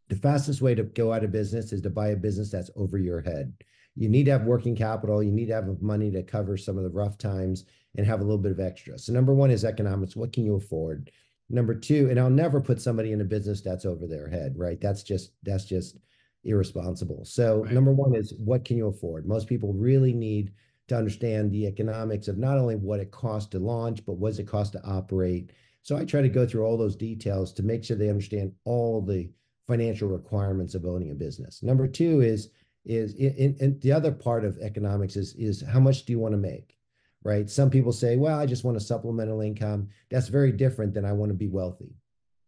The 0.08 0.16
fastest 0.16 0.62
way 0.62 0.74
to 0.74 0.82
go 0.82 1.12
out 1.12 1.24
of 1.24 1.32
business 1.32 1.72
is 1.72 1.80
to 1.82 1.90
buy 1.90 2.08
a 2.08 2.16
business 2.16 2.50
that's 2.50 2.70
over 2.76 2.98
your 2.98 3.20
head. 3.20 3.52
You 3.94 4.08
need 4.08 4.24
to 4.24 4.32
have 4.32 4.44
working 4.44 4.76
capital. 4.76 5.22
You 5.22 5.32
need 5.32 5.46
to 5.46 5.54
have 5.54 5.82
money 5.82 6.10
to 6.10 6.22
cover 6.22 6.56
some 6.56 6.78
of 6.78 6.84
the 6.84 6.90
rough 6.90 7.18
times 7.18 7.64
and 7.96 8.06
have 8.06 8.20
a 8.20 8.24
little 8.24 8.38
bit 8.38 8.52
of 8.52 8.60
extra. 8.60 8.98
So 8.98 9.12
number 9.12 9.34
one 9.34 9.50
is 9.50 9.64
economics. 9.64 10.16
What 10.16 10.32
can 10.32 10.44
you 10.44 10.56
afford? 10.56 11.10
Number 11.50 11.74
two, 11.74 12.08
and 12.08 12.18
I'll 12.18 12.30
never 12.30 12.60
put 12.60 12.80
somebody 12.80 13.12
in 13.12 13.20
a 13.20 13.24
business 13.24 13.60
that's 13.60 13.84
over 13.84 14.06
their 14.06 14.28
head, 14.28 14.54
right? 14.56 14.80
That's 14.80 15.02
just 15.02 15.32
that's 15.42 15.66
just 15.66 15.98
irresponsible. 16.44 17.24
So 17.24 17.64
right. 17.64 17.72
number 17.72 17.92
one 17.92 18.14
is 18.14 18.32
what 18.38 18.64
can 18.64 18.78
you 18.78 18.88
afford? 18.88 19.26
Most 19.26 19.48
people 19.48 19.74
really 19.74 20.14
need 20.14 20.52
to 20.88 20.96
understand 20.96 21.52
the 21.52 21.66
economics 21.66 22.28
of 22.28 22.38
not 22.38 22.58
only 22.58 22.76
what 22.76 23.00
it 23.00 23.10
costs 23.10 23.50
to 23.50 23.58
launch, 23.58 24.04
but 24.06 24.14
what 24.14 24.30
does 24.30 24.38
it 24.38 24.48
cost 24.48 24.72
to 24.72 24.82
operate 24.84 25.52
so 25.82 25.96
I 25.96 26.04
try 26.04 26.22
to 26.22 26.28
go 26.28 26.46
through 26.46 26.64
all 26.64 26.76
those 26.76 26.96
details 26.96 27.52
to 27.54 27.62
make 27.62 27.84
sure 27.84 27.96
they 27.96 28.08
understand 28.08 28.52
all 28.64 29.02
the 29.02 29.30
financial 29.66 30.08
requirements 30.08 30.74
of 30.74 30.86
owning 30.86 31.10
a 31.10 31.14
business. 31.14 31.62
Number 31.62 31.88
two 31.88 32.20
is 32.20 32.50
is 32.84 33.14
in, 33.14 33.56
in 33.60 33.78
the 33.80 33.92
other 33.92 34.12
part 34.12 34.44
of 34.44 34.58
economics 34.58 35.16
is 35.16 35.34
is 35.34 35.62
how 35.62 35.80
much 35.80 36.04
do 36.04 36.12
you 36.12 36.18
want 36.18 36.32
to 36.32 36.38
make, 36.38 36.76
right? 37.22 37.48
Some 37.48 37.70
people 37.70 37.92
say, 37.92 38.16
well, 38.16 38.38
I 38.38 38.46
just 38.46 38.64
want 38.64 38.76
a 38.76 38.80
supplemental 38.80 39.40
income. 39.40 39.88
That's 40.10 40.28
very 40.28 40.52
different 40.52 40.94
than 40.94 41.04
I 41.04 41.12
want 41.12 41.30
to 41.30 41.36
be 41.36 41.48
wealthy, 41.48 41.94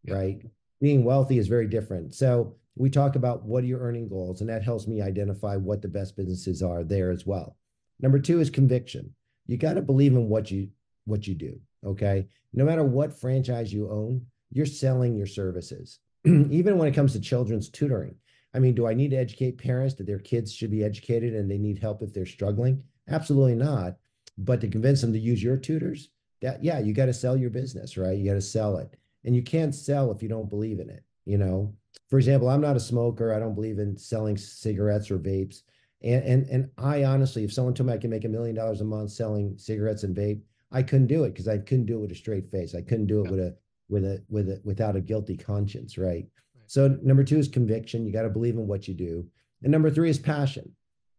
yeah. 0.02 0.14
right? 0.14 0.42
Being 0.80 1.04
wealthy 1.04 1.38
is 1.38 1.48
very 1.48 1.66
different. 1.66 2.14
So 2.14 2.56
we 2.76 2.90
talk 2.90 3.16
about 3.16 3.44
what 3.44 3.62
are 3.62 3.68
your 3.68 3.80
earning 3.80 4.08
goals, 4.08 4.40
and 4.40 4.50
that 4.50 4.64
helps 4.64 4.88
me 4.88 5.00
identify 5.00 5.56
what 5.56 5.82
the 5.82 5.88
best 5.88 6.16
businesses 6.16 6.62
are 6.62 6.82
there 6.82 7.10
as 7.10 7.24
well. 7.24 7.56
Number 8.00 8.18
two 8.18 8.40
is 8.40 8.50
conviction. 8.50 9.14
You 9.46 9.56
got 9.56 9.74
to 9.74 9.82
believe 9.82 10.12
in 10.12 10.28
what 10.28 10.50
you 10.50 10.68
what 11.04 11.26
you 11.26 11.34
do. 11.34 11.60
Okay. 11.84 12.26
No 12.52 12.64
matter 12.64 12.84
what 12.84 13.18
franchise 13.18 13.72
you 13.72 13.90
own, 13.90 14.26
you're 14.50 14.66
selling 14.66 15.16
your 15.16 15.26
services. 15.26 16.00
Even 16.24 16.78
when 16.78 16.88
it 16.88 16.94
comes 16.94 17.12
to 17.12 17.20
children's 17.20 17.68
tutoring. 17.68 18.14
I 18.54 18.60
mean, 18.60 18.74
do 18.74 18.86
I 18.86 18.94
need 18.94 19.10
to 19.10 19.16
educate 19.16 19.58
parents 19.58 19.94
that 19.94 20.06
their 20.06 20.20
kids 20.20 20.52
should 20.52 20.70
be 20.70 20.84
educated 20.84 21.34
and 21.34 21.50
they 21.50 21.58
need 21.58 21.78
help 21.78 22.02
if 22.02 22.12
they're 22.12 22.24
struggling? 22.24 22.82
Absolutely 23.08 23.56
not. 23.56 23.96
But 24.38 24.60
to 24.60 24.68
convince 24.68 25.00
them 25.00 25.12
to 25.12 25.18
use 25.18 25.42
your 25.42 25.56
tutors, 25.56 26.10
that 26.40 26.62
yeah, 26.62 26.78
you 26.78 26.92
got 26.92 27.06
to 27.06 27.14
sell 27.14 27.36
your 27.36 27.50
business, 27.50 27.96
right? 27.96 28.16
You 28.16 28.28
got 28.28 28.34
to 28.34 28.40
sell 28.40 28.76
it. 28.78 28.96
And 29.24 29.34
you 29.34 29.42
can't 29.42 29.74
sell 29.74 30.10
if 30.10 30.22
you 30.22 30.28
don't 30.28 30.50
believe 30.50 30.80
in 30.80 30.90
it, 30.90 31.02
you 31.24 31.38
know. 31.38 31.74
For 32.10 32.18
example, 32.18 32.48
I'm 32.48 32.60
not 32.60 32.76
a 32.76 32.80
smoker. 32.80 33.32
I 33.32 33.38
don't 33.38 33.54
believe 33.54 33.78
in 33.78 33.96
selling 33.96 34.36
cigarettes 34.36 35.10
or 35.10 35.18
vapes. 35.18 35.62
And, 36.02 36.22
and 36.24 36.46
and 36.48 36.70
I 36.76 37.04
honestly, 37.04 37.44
if 37.44 37.52
someone 37.52 37.74
told 37.74 37.88
me 37.88 37.94
I 37.94 37.98
can 37.98 38.10
make 38.10 38.26
a 38.26 38.28
million 38.28 38.54
dollars 38.54 38.82
a 38.82 38.84
month 38.84 39.10
selling 39.10 39.56
cigarettes 39.56 40.02
and 40.02 40.14
vape, 40.14 40.42
I 40.70 40.82
couldn't 40.82 41.06
do 41.06 41.24
it 41.24 41.30
because 41.30 41.48
I 41.48 41.58
couldn't 41.58 41.86
do 41.86 41.96
it 41.96 42.00
with 42.00 42.12
a 42.12 42.16
straight 42.16 42.50
face. 42.50 42.74
I 42.74 42.82
couldn't 42.82 43.06
do 43.06 43.24
it 43.24 43.30
with 43.30 43.40
a 43.40 43.56
with 43.88 44.04
a 44.04 44.22
with 44.28 44.48
a 44.50 44.60
without 44.64 44.96
a 44.96 45.00
guilty 45.00 45.36
conscience, 45.36 45.96
right? 45.96 46.26
So 46.66 46.98
number 47.02 47.24
two 47.24 47.38
is 47.38 47.48
conviction. 47.48 48.06
You 48.06 48.12
got 48.12 48.22
to 48.22 48.30
believe 48.30 48.54
in 48.54 48.66
what 48.66 48.88
you 48.88 48.94
do. 48.94 49.26
And 49.62 49.72
number 49.72 49.90
three 49.90 50.10
is 50.10 50.18
passion. 50.18 50.72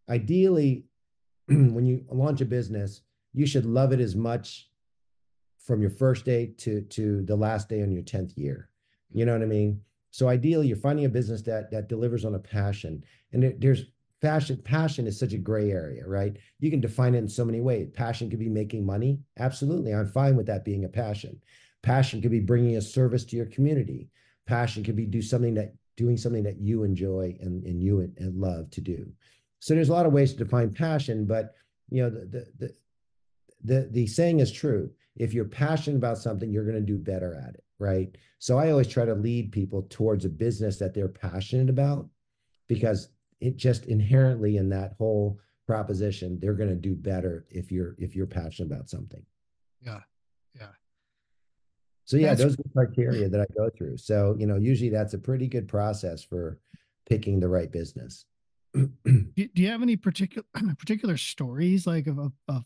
Ideally, 0.09 0.85
when 1.47 1.85
you 1.85 2.05
launch 2.09 2.41
a 2.41 2.45
business, 2.45 3.01
you 3.33 3.45
should 3.45 3.65
love 3.65 3.91
it 3.91 3.99
as 3.99 4.15
much 4.15 4.69
from 5.65 5.81
your 5.81 5.89
first 5.89 6.25
day 6.25 6.53
to 6.57 6.81
to 6.81 7.23
the 7.23 7.35
last 7.35 7.69
day 7.69 7.81
on 7.81 7.91
your 7.91 8.03
10th 8.03 8.37
year. 8.37 8.69
You 9.11 9.25
know 9.25 9.33
what 9.33 9.41
I 9.41 9.45
mean? 9.45 9.81
So 10.11 10.29
ideally, 10.29 10.67
you're 10.67 10.77
finding 10.77 11.05
a 11.05 11.09
business 11.09 11.41
that 11.43 11.71
that 11.71 11.89
delivers 11.89 12.23
on 12.23 12.35
a 12.35 12.39
passion. 12.39 13.03
And 13.33 13.43
there, 13.43 13.53
there's 13.57 13.85
passion. 14.21 14.61
Passion 14.63 15.07
is 15.07 15.19
such 15.19 15.33
a 15.33 15.37
gray 15.37 15.71
area, 15.71 16.07
right? 16.07 16.37
You 16.59 16.69
can 16.71 16.81
define 16.81 17.15
it 17.15 17.19
in 17.19 17.27
so 17.27 17.43
many 17.43 17.61
ways. 17.61 17.89
Passion 17.93 18.29
could 18.29 18.39
be 18.39 18.49
making 18.49 18.85
money. 18.85 19.19
Absolutely, 19.39 19.93
I'm 19.93 20.07
fine 20.07 20.35
with 20.35 20.45
that 20.47 20.65
being 20.65 20.85
a 20.85 20.89
passion. 20.89 21.41
Passion 21.81 22.21
could 22.21 22.31
be 22.31 22.39
bringing 22.39 22.77
a 22.77 22.81
service 22.81 23.25
to 23.25 23.35
your 23.35 23.45
community. 23.47 24.09
Passion 24.47 24.83
could 24.83 24.95
be 24.95 25.05
do 25.05 25.21
something 25.21 25.53
that 25.55 25.73
doing 25.97 26.17
something 26.17 26.43
that 26.43 26.59
you 26.59 26.83
enjoy 26.83 27.37
and, 27.39 27.63
and 27.65 27.81
you 27.81 27.99
and 28.01 28.39
love 28.39 28.69
to 28.71 28.81
do. 28.81 29.11
So 29.59 29.73
there's 29.73 29.89
a 29.89 29.93
lot 29.93 30.05
of 30.05 30.13
ways 30.13 30.33
to 30.33 30.43
define 30.43 30.73
passion, 30.73 31.25
but 31.25 31.55
you 31.89 32.03
know 32.03 32.09
the 32.09 32.47
the 32.59 32.75
the 33.63 33.89
the, 33.91 34.07
saying 34.07 34.39
is 34.39 34.51
true. 34.51 34.91
If 35.15 35.33
you're 35.33 35.45
passionate 35.45 35.97
about 35.97 36.17
something, 36.17 36.51
you're 36.51 36.65
going 36.65 36.75
to 36.75 36.81
do 36.81 36.97
better 36.97 37.41
at 37.47 37.55
it, 37.55 37.63
right? 37.79 38.15
So 38.37 38.57
I 38.57 38.69
always 38.69 38.87
try 38.87 39.05
to 39.05 39.15
lead 39.15 39.51
people 39.51 39.87
towards 39.89 40.25
a 40.25 40.29
business 40.29 40.77
that 40.79 40.93
they're 40.93 41.07
passionate 41.07 41.69
about 41.69 42.07
because 42.67 43.09
it 43.39 43.57
just 43.57 43.85
inherently 43.85 44.57
in 44.57 44.69
that 44.69 44.93
whole 44.97 45.39
proposition, 45.65 46.39
they're 46.39 46.53
going 46.53 46.69
to 46.69 46.75
do 46.75 46.95
better 46.95 47.45
if 47.49 47.71
you're 47.71 47.95
if 47.97 48.15
you're 48.15 48.27
passionate 48.27 48.71
about 48.71 48.89
something. 48.89 49.23
Yeah. 49.81 50.01
So 52.05 52.17
yeah, 52.17 52.27
that's, 52.29 52.41
those 52.41 52.53
are 52.53 52.63
the 52.63 52.69
criteria 52.69 53.27
that 53.29 53.41
I 53.41 53.45
go 53.57 53.69
through. 53.75 53.97
So, 53.97 54.35
you 54.37 54.45
know, 54.45 54.57
usually 54.57 54.89
that's 54.89 55.15
a 55.15 55.17
pretty 55.17 55.47
good 55.47 55.67
process 55.67 56.23
for 56.23 56.59
picking 57.07 57.39
the 57.39 57.49
right 57.49 57.71
business. 57.71 58.25
do, 58.73 58.93
you 59.35 59.67
have 59.67 59.81
any 59.81 59.95
particular 59.95 60.45
particular 60.77 61.17
stories 61.17 61.87
like 61.87 62.07
of, 62.07 62.19
of, 62.19 62.31
of 62.47 62.65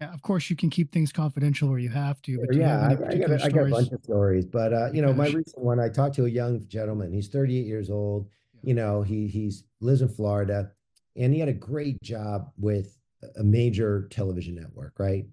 of 0.00 0.22
course 0.22 0.50
you 0.50 0.56
can 0.56 0.68
keep 0.68 0.92
things 0.92 1.12
confidential 1.12 1.68
where 1.68 1.78
you 1.78 1.88
have 1.88 2.20
to 2.22 2.38
but 2.44 2.56
yeah 2.56 2.88
I, 2.88 2.90
I, 2.90 2.94
got 2.94 3.30
a, 3.30 3.44
I, 3.44 3.48
got 3.48 3.66
a 3.66 3.70
bunch 3.70 3.92
of 3.92 4.02
stories 4.02 4.46
but 4.46 4.72
uh, 4.72 4.90
you 4.92 5.00
know 5.00 5.12
my 5.12 5.26
recent 5.26 5.58
one 5.58 5.78
i 5.78 5.88
talked 5.88 6.16
to 6.16 6.26
a 6.26 6.28
young 6.28 6.66
gentleman. 6.66 7.12
He's 7.12 7.28
38 7.28 7.66
years 7.66 7.88
old. 7.88 8.28
You 8.62 8.74
know 8.74 9.02
he 9.02 9.28
he's 9.28 9.64
lives 9.80 10.02
in 10.02 10.08
florida 10.08 10.72
and 11.16 11.32
he 11.32 11.38
had 11.38 11.48
a 11.48 11.54
great 11.54 12.02
job 12.02 12.50
with 12.58 12.96
a 13.36 13.44
major 13.44 14.08
television 14.10 14.56
network 14.56 14.98
right? 14.98 15.26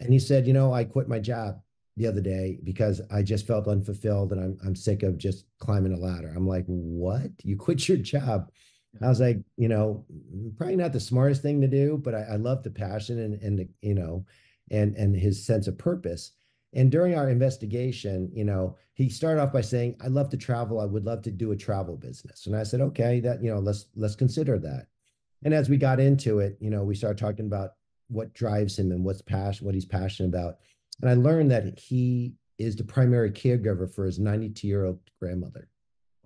And 0.00 0.12
he 0.12 0.20
said 0.20 0.46
you 0.46 0.52
know 0.52 0.72
i 0.72 0.84
quit 0.84 1.08
my 1.08 1.18
job 1.18 1.60
the 1.98 2.06
other 2.06 2.20
day 2.20 2.58
because 2.64 3.00
I 3.10 3.22
just 3.22 3.46
felt 3.46 3.68
unfulfilled 3.68 4.32
and 4.32 4.40
I'm 4.40 4.58
I'm 4.64 4.76
sick 4.76 5.02
of 5.02 5.18
just 5.18 5.44
climbing 5.58 5.92
a 5.92 5.98
ladder. 5.98 6.32
I'm 6.34 6.46
like, 6.46 6.64
what? 6.66 7.30
You 7.42 7.56
quit 7.56 7.88
your 7.88 7.98
job? 7.98 8.50
I 9.02 9.08
was 9.08 9.20
like, 9.20 9.38
you 9.56 9.68
know, 9.68 10.04
probably 10.56 10.76
not 10.76 10.92
the 10.92 11.00
smartest 11.00 11.42
thing 11.42 11.60
to 11.60 11.68
do, 11.68 12.00
but 12.02 12.14
I, 12.14 12.22
I 12.22 12.36
love 12.36 12.62
the 12.62 12.70
passion 12.70 13.18
and 13.18 13.42
and 13.42 13.58
the, 13.58 13.68
you 13.82 13.94
know, 13.94 14.24
and 14.70 14.94
and 14.96 15.14
his 15.14 15.44
sense 15.44 15.66
of 15.66 15.78
purpose. 15.78 16.32
And 16.74 16.90
during 16.90 17.14
our 17.14 17.30
investigation, 17.30 18.30
you 18.32 18.44
know, 18.44 18.76
he 18.94 19.08
started 19.08 19.40
off 19.40 19.52
by 19.52 19.60
saying, 19.60 19.96
"I 20.00 20.08
love 20.08 20.28
to 20.30 20.36
travel. 20.36 20.80
I 20.80 20.84
would 20.84 21.04
love 21.04 21.22
to 21.22 21.30
do 21.30 21.52
a 21.52 21.56
travel 21.56 21.96
business." 21.96 22.46
And 22.46 22.56
I 22.56 22.62
said, 22.62 22.80
"Okay, 22.80 23.20
that 23.20 23.42
you 23.42 23.50
know, 23.50 23.60
let's 23.60 23.86
let's 23.96 24.16
consider 24.16 24.58
that." 24.60 24.86
And 25.44 25.54
as 25.54 25.68
we 25.68 25.76
got 25.76 26.00
into 26.00 26.40
it, 26.40 26.56
you 26.60 26.70
know, 26.70 26.84
we 26.84 26.94
started 26.94 27.18
talking 27.18 27.46
about 27.46 27.72
what 28.08 28.34
drives 28.34 28.78
him 28.78 28.90
and 28.90 29.04
what's 29.04 29.22
passion, 29.22 29.66
what 29.66 29.74
he's 29.74 29.84
passionate 29.84 30.28
about. 30.28 30.56
And 31.00 31.10
I 31.10 31.14
learned 31.14 31.50
that 31.50 31.78
he 31.78 32.34
is 32.58 32.76
the 32.76 32.84
primary 32.84 33.30
caregiver 33.30 33.92
for 33.92 34.04
his 34.04 34.18
92 34.18 34.66
year 34.66 34.84
old 34.84 35.00
grandmother. 35.20 35.68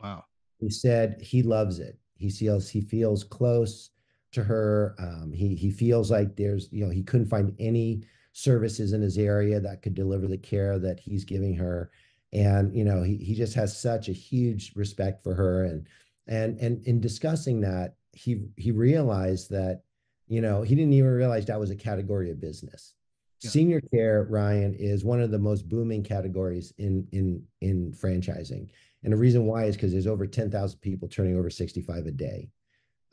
Wow. 0.03 0.25
He 0.59 0.71
said 0.71 1.21
he 1.21 1.43
loves 1.43 1.79
it. 1.79 1.99
He 2.17 2.31
feels 2.31 2.69
he 2.69 2.81
feels 2.81 3.25
close 3.25 3.91
to 4.33 4.43
her. 4.43 4.95
Um, 4.99 5.33
he 5.33 5.55
he 5.55 5.71
feels 5.71 6.11
like 6.11 6.37
there's 6.37 6.69
you 6.73 6.85
know 6.85 6.91
he 6.91 7.03
couldn't 7.03 7.29
find 7.29 7.55
any 7.59 8.05
services 8.33 8.93
in 8.93 9.03
his 9.03 9.19
area 9.19 9.61
that 9.61 9.83
could 9.83 9.95
deliver 9.95 10.27
the 10.27 10.39
care 10.39 10.79
that 10.79 11.01
he's 11.01 11.25
giving 11.25 11.55
her, 11.57 11.91
and 12.33 12.75
you 12.75 12.85
know 12.85 13.03
he 13.03 13.17
he 13.17 13.35
just 13.35 13.55
has 13.55 13.79
such 13.79 14.09
a 14.09 14.13
huge 14.13 14.73
respect 14.77 15.23
for 15.23 15.35
her 15.35 15.65
and 15.65 15.87
and 16.29 16.59
and 16.61 16.87
in 16.87 17.01
discussing 17.01 17.61
that 17.61 17.97
he 18.13 18.45
he 18.57 18.71
realized 18.71 19.51
that 19.51 19.83
you 20.29 20.41
know 20.41 20.63
he 20.63 20.75
didn't 20.75 20.93
even 20.93 21.11
realize 21.11 21.45
that 21.47 21.61
was 21.61 21.71
a 21.71 21.77
category 21.77 22.31
of 22.31 22.41
business 22.41 22.95
yeah. 23.43 23.51
Senior 23.51 23.81
care, 23.81 24.27
Ryan, 24.31 24.75
is 24.75 25.05
one 25.05 25.21
of 25.21 25.31
the 25.31 25.39
most 25.39 25.69
booming 25.69 26.03
categories 26.03 26.73
in 26.79 27.07
in 27.13 27.43
in 27.61 27.93
franchising, 27.93 28.69
and 29.03 29.13
the 29.13 29.17
reason 29.17 29.47
why 29.47 29.65
is 29.65 29.77
because 29.77 29.93
there's 29.93 30.07
over 30.07 30.27
ten 30.27 30.51
thousand 30.51 30.81
people 30.81 31.09
turning 31.09 31.37
over 31.37 31.51
sixty 31.51 31.83
five 31.83 32.07
a 32.07 32.13
day. 32.13 32.49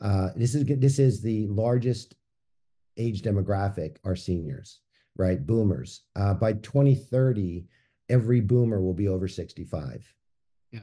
Uh, 0.00 0.28
this 0.36 0.54
is 0.54 0.64
this 0.78 0.98
is 0.98 1.20
the 1.20 1.46
largest 1.48 2.14
age 2.96 3.22
demographic 3.22 3.96
are 4.04 4.16
seniors, 4.16 4.80
right? 5.16 5.46
Boomers. 5.46 6.02
Uh, 6.16 6.34
by 6.34 6.52
2030, 6.54 7.66
every 8.08 8.40
boomer 8.40 8.80
will 8.80 8.94
be 8.94 9.08
over 9.08 9.28
65. 9.28 10.14
Yeah. 10.70 10.80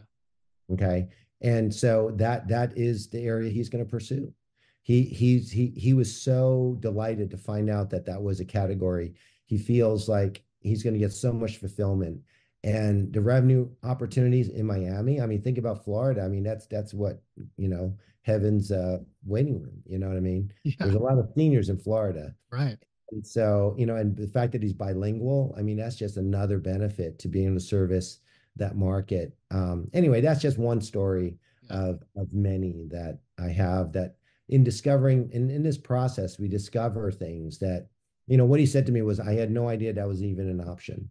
Okay. 0.71 1.07
And 1.41 1.73
so 1.73 2.11
that 2.15 2.47
that 2.47 2.77
is 2.77 3.09
the 3.09 3.23
area 3.23 3.51
he's 3.51 3.69
going 3.69 3.83
to 3.83 3.89
pursue. 3.89 4.33
He 4.81 5.03
he's 5.03 5.51
he 5.51 5.67
he 5.75 5.93
was 5.93 6.21
so 6.21 6.77
delighted 6.79 7.29
to 7.31 7.37
find 7.37 7.69
out 7.69 7.89
that 7.91 8.05
that 8.05 8.21
was 8.21 8.39
a 8.39 8.45
category 8.45 9.13
he 9.47 9.57
feels 9.57 10.07
like 10.07 10.43
he's 10.59 10.83
going 10.83 10.93
to 10.93 10.99
get 10.99 11.11
so 11.11 11.33
much 11.33 11.57
fulfillment 11.57 12.21
and 12.63 13.13
the 13.13 13.21
revenue 13.21 13.69
opportunities 13.83 14.49
in 14.49 14.65
Miami. 14.65 15.21
I 15.21 15.25
mean, 15.25 15.41
think 15.41 15.57
about 15.57 15.83
Florida. 15.83 16.21
I 16.21 16.27
mean, 16.27 16.43
that's 16.43 16.67
that's 16.67 16.93
what 16.93 17.21
you 17.55 17.67
know, 17.67 17.95
heaven's 18.21 18.71
uh, 18.71 18.99
waiting 19.25 19.61
room. 19.61 19.81
You 19.85 19.99
know 19.99 20.07
what 20.07 20.17
I 20.17 20.21
mean? 20.21 20.51
Yeah. 20.63 20.73
There's 20.79 20.95
a 20.95 20.99
lot 20.99 21.17
of 21.17 21.29
seniors 21.35 21.69
in 21.69 21.77
Florida, 21.77 22.35
right? 22.51 22.77
And 23.11 23.25
so 23.25 23.73
you 23.77 23.85
know, 23.85 23.95
and 23.95 24.15
the 24.15 24.27
fact 24.27 24.51
that 24.51 24.61
he's 24.61 24.73
bilingual, 24.73 25.55
I 25.57 25.61
mean, 25.61 25.77
that's 25.77 25.95
just 25.95 26.17
another 26.17 26.57
benefit 26.57 27.19
to 27.19 27.27
being 27.27 27.47
able 27.47 27.55
to 27.55 27.61
service 27.61 28.19
that 28.57 28.75
market. 28.75 29.37
Um, 29.51 29.89
anyway, 29.93 30.19
that's 30.19 30.41
just 30.41 30.57
one 30.57 30.81
story 30.81 31.37
yeah. 31.69 31.77
of 31.77 32.03
of 32.17 32.33
many 32.33 32.87
that 32.91 33.19
I 33.39 33.49
have 33.49 33.93
that 33.93 34.15
in 34.49 34.63
discovering 34.63 35.29
in 35.31 35.49
in 35.49 35.63
this 35.63 35.77
process 35.77 36.39
we 36.39 36.47
discover 36.47 37.11
things 37.11 37.59
that 37.59 37.89
you 38.27 38.37
know 38.37 38.45
what 38.45 38.59
he 38.59 38.65
said 38.65 38.85
to 38.85 38.91
me 38.91 39.01
was 39.01 39.19
i 39.19 39.33
had 39.33 39.51
no 39.51 39.67
idea 39.67 39.93
that 39.93 40.07
was 40.07 40.23
even 40.23 40.49
an 40.49 40.61
option. 40.67 41.09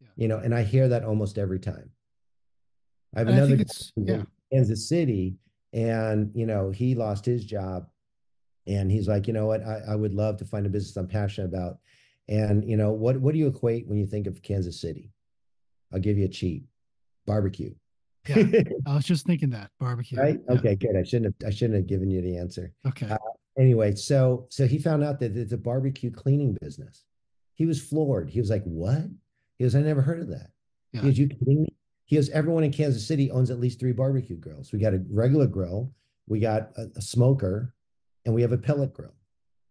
Yeah. 0.00 0.08
you 0.16 0.28
know 0.28 0.38
and 0.38 0.54
i 0.54 0.62
hear 0.62 0.88
that 0.88 1.04
almost 1.04 1.38
every 1.38 1.60
time. 1.60 1.90
I 3.14 3.20
have 3.20 3.28
and 3.28 3.38
another 3.38 3.62
I 3.62 3.64
yeah. 3.96 4.22
kansas 4.52 4.88
city 4.88 5.36
and 5.72 6.30
you 6.34 6.46
know 6.46 6.70
he 6.70 6.94
lost 6.94 7.24
his 7.24 7.44
job 7.44 7.86
and 8.66 8.90
he's 8.90 9.08
like 9.08 9.26
you 9.26 9.32
know 9.32 9.46
what? 9.46 9.64
I, 9.64 9.80
I 9.90 9.94
would 9.94 10.14
love 10.14 10.38
to 10.38 10.44
find 10.44 10.66
a 10.66 10.68
business 10.68 10.96
i'm 10.96 11.06
passionate 11.06 11.52
about. 11.52 11.78
And 12.28 12.68
you 12.68 12.76
know 12.76 12.90
what 12.92 13.16
what 13.18 13.32
do 13.32 13.38
you 13.38 13.46
equate 13.46 13.86
when 13.86 13.98
you 13.98 14.06
think 14.06 14.26
of 14.26 14.42
kansas 14.42 14.80
city? 14.80 15.12
I'll 15.92 16.00
give 16.00 16.18
you 16.18 16.24
a 16.24 16.28
cheat. 16.28 16.64
Barbecue. 17.26 17.74
Yeah. 18.28 18.44
I 18.86 18.94
was 18.94 19.04
just 19.04 19.26
thinking 19.26 19.50
that 19.50 19.70
barbecue. 19.78 20.18
Right? 20.18 20.40
Yeah. 20.48 20.56
okay 20.56 20.74
good. 20.74 20.96
I 20.96 21.04
shouldn't 21.04 21.34
have 21.40 21.48
i 21.48 21.50
shouldn't 21.50 21.76
have 21.76 21.86
given 21.86 22.10
you 22.10 22.20
the 22.22 22.36
answer. 22.36 22.72
Okay. 22.86 23.08
Uh, 23.08 23.18
anyway, 23.58 23.94
so 23.94 24.46
so 24.50 24.66
he 24.66 24.78
found 24.78 25.02
out 25.04 25.20
that 25.20 25.36
it's 25.36 25.52
a 25.52 25.58
barbecue 25.58 26.10
cleaning 26.10 26.56
business. 26.60 27.04
He 27.54 27.66
was 27.66 27.82
floored. 27.82 28.30
He 28.30 28.40
was 28.40 28.50
like, 28.50 28.64
"What?" 28.64 29.06
He 29.58 29.64
goes, 29.64 29.74
"I 29.74 29.80
never 29.80 30.02
heard 30.02 30.20
of 30.20 30.28
that." 30.28 30.50
Yeah. 30.92 31.02
He 31.02 31.08
goes, 31.08 31.18
"You 31.18 31.28
kidding 31.28 31.62
me?" 31.62 31.76
He 32.04 32.16
goes, 32.16 32.28
"Everyone 32.30 32.64
in 32.64 32.72
Kansas 32.72 33.06
City 33.06 33.30
owns 33.30 33.50
at 33.50 33.60
least 33.60 33.80
three 33.80 33.92
barbecue 33.92 34.36
grills. 34.36 34.72
We 34.72 34.78
got 34.78 34.94
a 34.94 35.02
regular 35.10 35.46
grill, 35.46 35.92
we 36.26 36.40
got 36.40 36.70
a, 36.76 36.86
a 36.96 37.02
smoker, 37.02 37.74
and 38.24 38.34
we 38.34 38.42
have 38.42 38.52
a 38.52 38.58
pellet 38.58 38.92
grill." 38.92 39.14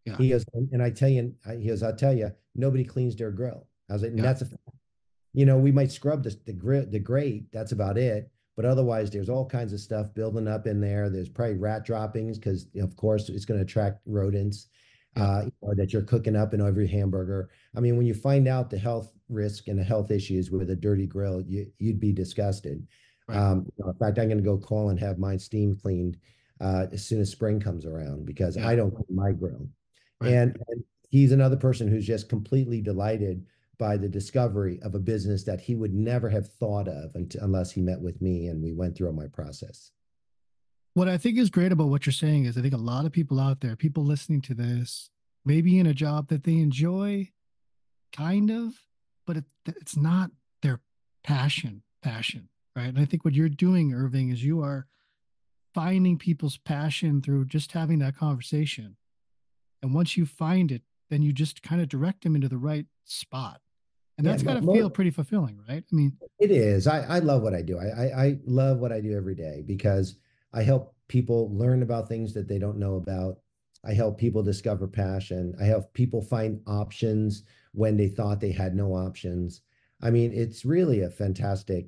Yeah. 0.06 0.18
He 0.18 0.30
goes, 0.30 0.46
and, 0.72 0.84
I 0.84 0.92
tell 0.92 1.10
you, 1.10 1.34
he 1.60 1.68
goes, 1.68 1.84
"I'll 1.84 1.96
tell 1.96 2.16
you, 2.16 2.32
nobody 2.56 2.84
cleans 2.84 3.16
their 3.16 3.32
grill." 3.32 3.68
I 3.90 3.94
was 3.94 4.02
like, 4.02 4.14
yeah. 4.16 4.22
"That's 4.24 4.42
a, 4.42 4.50
you 5.34 5.46
know, 5.46 5.58
we 5.58 5.72
might 5.72 5.92
scrub 5.92 6.24
the 6.24 6.38
the, 6.46 6.88
the 6.90 7.00
grate. 7.00 7.52
That's 7.52 7.72
about 7.72 7.98
it." 7.98 8.30
But 8.56 8.66
otherwise, 8.66 9.12
there's 9.12 9.30
all 9.30 9.46
kinds 9.46 9.74
of 9.74 9.80
stuff 9.80 10.14
building 10.14 10.48
up 10.48 10.66
in 10.66 10.80
there. 10.80 11.10
There's 11.10 11.30
probably 11.30 11.58
rat 11.58 11.86
droppings 11.86 12.38
because, 12.38 12.68
of 12.82 12.96
course, 12.96 13.28
it's 13.30 13.46
going 13.46 13.60
to 13.60 13.66
attract 13.66 14.02
rodents 14.06 14.68
uh, 15.18 15.44
that 15.76 15.94
you're 15.94 16.02
cooking 16.02 16.36
up 16.36 16.54
in 16.54 16.62
every 16.62 16.88
hamburger. 16.88 17.50
I 17.76 17.80
mean, 17.80 17.98
when 17.98 18.06
you 18.06 18.14
find 18.14 18.48
out 18.48 18.70
the 18.70 18.78
health 18.78 19.12
risk 19.30 19.68
and 19.68 19.80
the 19.80 19.84
health 19.84 20.12
issues 20.12 20.52
with 20.52 20.70
a 20.70 20.76
dirty 20.76 21.06
grill, 21.06 21.42
you, 21.42 21.72
would 21.82 22.00
be 22.00 22.14
disgusted. 22.14 22.86
Right. 23.28 23.38
Um, 23.38 23.66
you 23.78 23.84
know, 23.84 23.92
in 23.92 23.98
fact, 23.98 24.20
I'm 24.20 24.28
going 24.28 24.38
to 24.38 24.44
go 24.44 24.58
call 24.58 24.90
and 24.90 25.00
have 25.00 25.18
mine 25.18 25.40
steam 25.40 25.76
cleaned 25.76 26.18
uh, 26.62 26.88
as 26.92 27.06
soon 27.06 27.22
as 27.22 27.32
spring 27.32 27.60
comes 27.60 27.86
around 27.86 28.26
because 28.26 28.56
yeah. 28.56 28.68
I 28.68 28.76
don't 28.76 28.92
clean 28.92 29.06
my 29.10 29.32
grill. 29.32 29.68
Right. 30.22 30.34
And, 30.34 30.58
and 30.68 30.84
he's 31.10 31.32
another 31.32 31.58
person 31.58 31.88
who's 31.88 32.06
just 32.06 32.30
completely 32.30 32.82
delighted 32.82 33.46
by 33.78 33.98
the 33.98 34.10
discovery 34.10 34.80
of 34.82 34.96
a 34.96 35.00
business 35.00 35.44
that 35.44 35.62
he 35.62 35.76
would 35.76 35.94
never 35.94 36.30
have 36.30 36.52
thought 36.54 36.88
of 36.88 37.16
unless 37.42 37.72
he 37.72 37.82
met 37.82 38.02
with 38.02 38.22
me 38.22 38.48
and 38.48 38.62
we 38.62 38.74
went 38.74 38.96
through 38.96 39.12
my 39.14 39.28
process. 39.28 39.92
What 40.94 41.10
I 41.10 41.18
think 41.18 41.38
is 41.38 41.50
great 41.50 41.72
about 41.72 41.90
what 41.90 42.06
you're 42.06 42.14
saying 42.14 42.46
is 42.46 42.58
I 42.58 42.62
think 42.62 42.74
a 42.74 42.78
lot 42.78 43.06
of 43.06 43.12
people 43.12 43.40
out 43.40 43.60
there, 43.60 43.76
people 43.76 44.04
listening 44.04 44.42
to 44.44 44.54
this, 44.54 45.10
maybe 45.44 45.78
in 45.78 45.86
a 45.86 45.94
job 45.94 46.30
that 46.30 46.44
they 46.44 46.58
enjoy, 46.58 47.32
kind 48.16 48.50
of, 48.50 48.74
but 49.26 49.38
it, 49.38 49.46
it's 49.66 49.98
not 49.98 50.32
their 50.62 50.80
passion, 51.24 51.84
passion, 52.02 52.50
right? 52.76 52.88
And 52.88 53.00
I 53.00 53.06
think 53.06 53.26
what 53.26 53.34
you're 53.34 53.50
doing, 53.50 53.94
Irving, 53.94 54.30
is 54.30 54.44
you 54.44 54.62
are 54.62 54.88
finding 55.74 56.18
people's 56.18 56.58
passion 56.58 57.22
through 57.22 57.46
just 57.46 57.74
having 57.74 58.00
that 58.00 58.18
conversation. 58.18 58.96
And 59.82 59.94
once 59.94 60.16
you 60.16 60.26
find 60.26 60.72
it, 60.72 60.84
then 61.10 61.22
you 61.22 61.34
just 61.34 61.62
kind 61.62 61.82
of 61.82 61.90
direct 61.90 62.24
them 62.24 62.36
into 62.36 62.48
the 62.48 62.58
right 62.58 62.86
spot. 63.04 63.60
And 64.18 64.26
that's 64.26 64.44
yeah, 64.44 64.54
got 64.54 64.62
to 64.62 64.74
feel 64.74 64.90
pretty 64.90 65.12
fulfilling, 65.12 65.60
right? 65.68 65.84
I 65.92 65.96
mean, 65.96 66.18
it 66.40 66.52
is. 66.52 66.88
I, 66.88 67.02
I 67.02 67.20
love 67.20 67.42
what 67.42 67.54
I 67.54 67.62
do. 67.62 67.78
I, 67.78 67.86
I, 67.86 68.26
I 68.26 68.40
love 68.46 68.80
what 68.80 68.92
I 68.94 69.02
do 69.02 69.16
every 69.16 69.36
day 69.36 69.64
because 69.66 70.16
I 70.54 70.64
help 70.64 70.96
people 71.08 71.56
learn 71.56 71.84
about 71.84 72.08
things 72.08 72.34
that 72.34 72.48
they 72.48 72.58
don't 72.58 72.78
know 72.78 72.96
about. 72.96 73.40
I 73.84 73.94
help 73.94 74.18
people 74.18 74.42
discover 74.42 74.88
passion. 74.88 75.54
I 75.60 75.66
help 75.66 75.94
people 75.94 76.22
find 76.22 76.62
options 76.66 77.44
when 77.74 77.98
they 77.98 78.08
thought 78.08 78.40
they 78.40 78.52
had 78.52 78.74
no 78.74 78.94
options. 78.94 79.62
I 80.02 80.12
mean, 80.12 80.32
it's 80.34 80.66
really 80.66 81.02
a 81.02 81.10
fantastic 81.10 81.88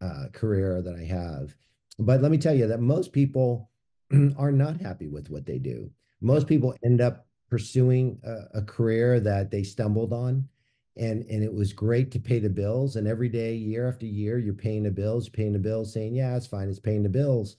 uh, 0.00 0.26
career 0.32 0.82
that 0.82 0.94
I 0.94 1.04
have. 1.04 1.56
But 1.98 2.22
let 2.22 2.30
me 2.30 2.38
tell 2.38 2.54
you 2.54 2.66
that 2.68 2.80
most 2.80 3.12
people 3.12 3.70
are 4.36 4.52
not 4.52 4.80
happy 4.80 5.08
with 5.08 5.30
what 5.30 5.46
they 5.46 5.58
do. 5.58 5.90
Most 6.20 6.46
people 6.46 6.76
end 6.84 7.00
up 7.00 7.26
pursuing 7.50 8.20
a, 8.22 8.58
a 8.58 8.62
career 8.62 9.18
that 9.20 9.50
they 9.50 9.62
stumbled 9.62 10.12
on 10.12 10.46
and 10.98 11.24
and 11.30 11.42
it 11.42 11.52
was 11.52 11.72
great 11.72 12.10
to 12.10 12.18
pay 12.18 12.38
the 12.38 12.50
bills 12.50 12.96
and 12.96 13.06
every 13.06 13.28
day 13.28 13.54
year 13.54 13.88
after 13.88 14.06
year 14.06 14.38
you're 14.38 14.54
paying 14.54 14.82
the 14.82 14.90
bills 14.90 15.28
paying 15.28 15.52
the 15.52 15.58
bills 15.58 15.92
saying 15.92 16.14
yeah 16.14 16.36
it's 16.36 16.46
fine 16.46 16.68
it's 16.68 16.80
paying 16.80 17.02
the 17.02 17.08
bills. 17.08 17.56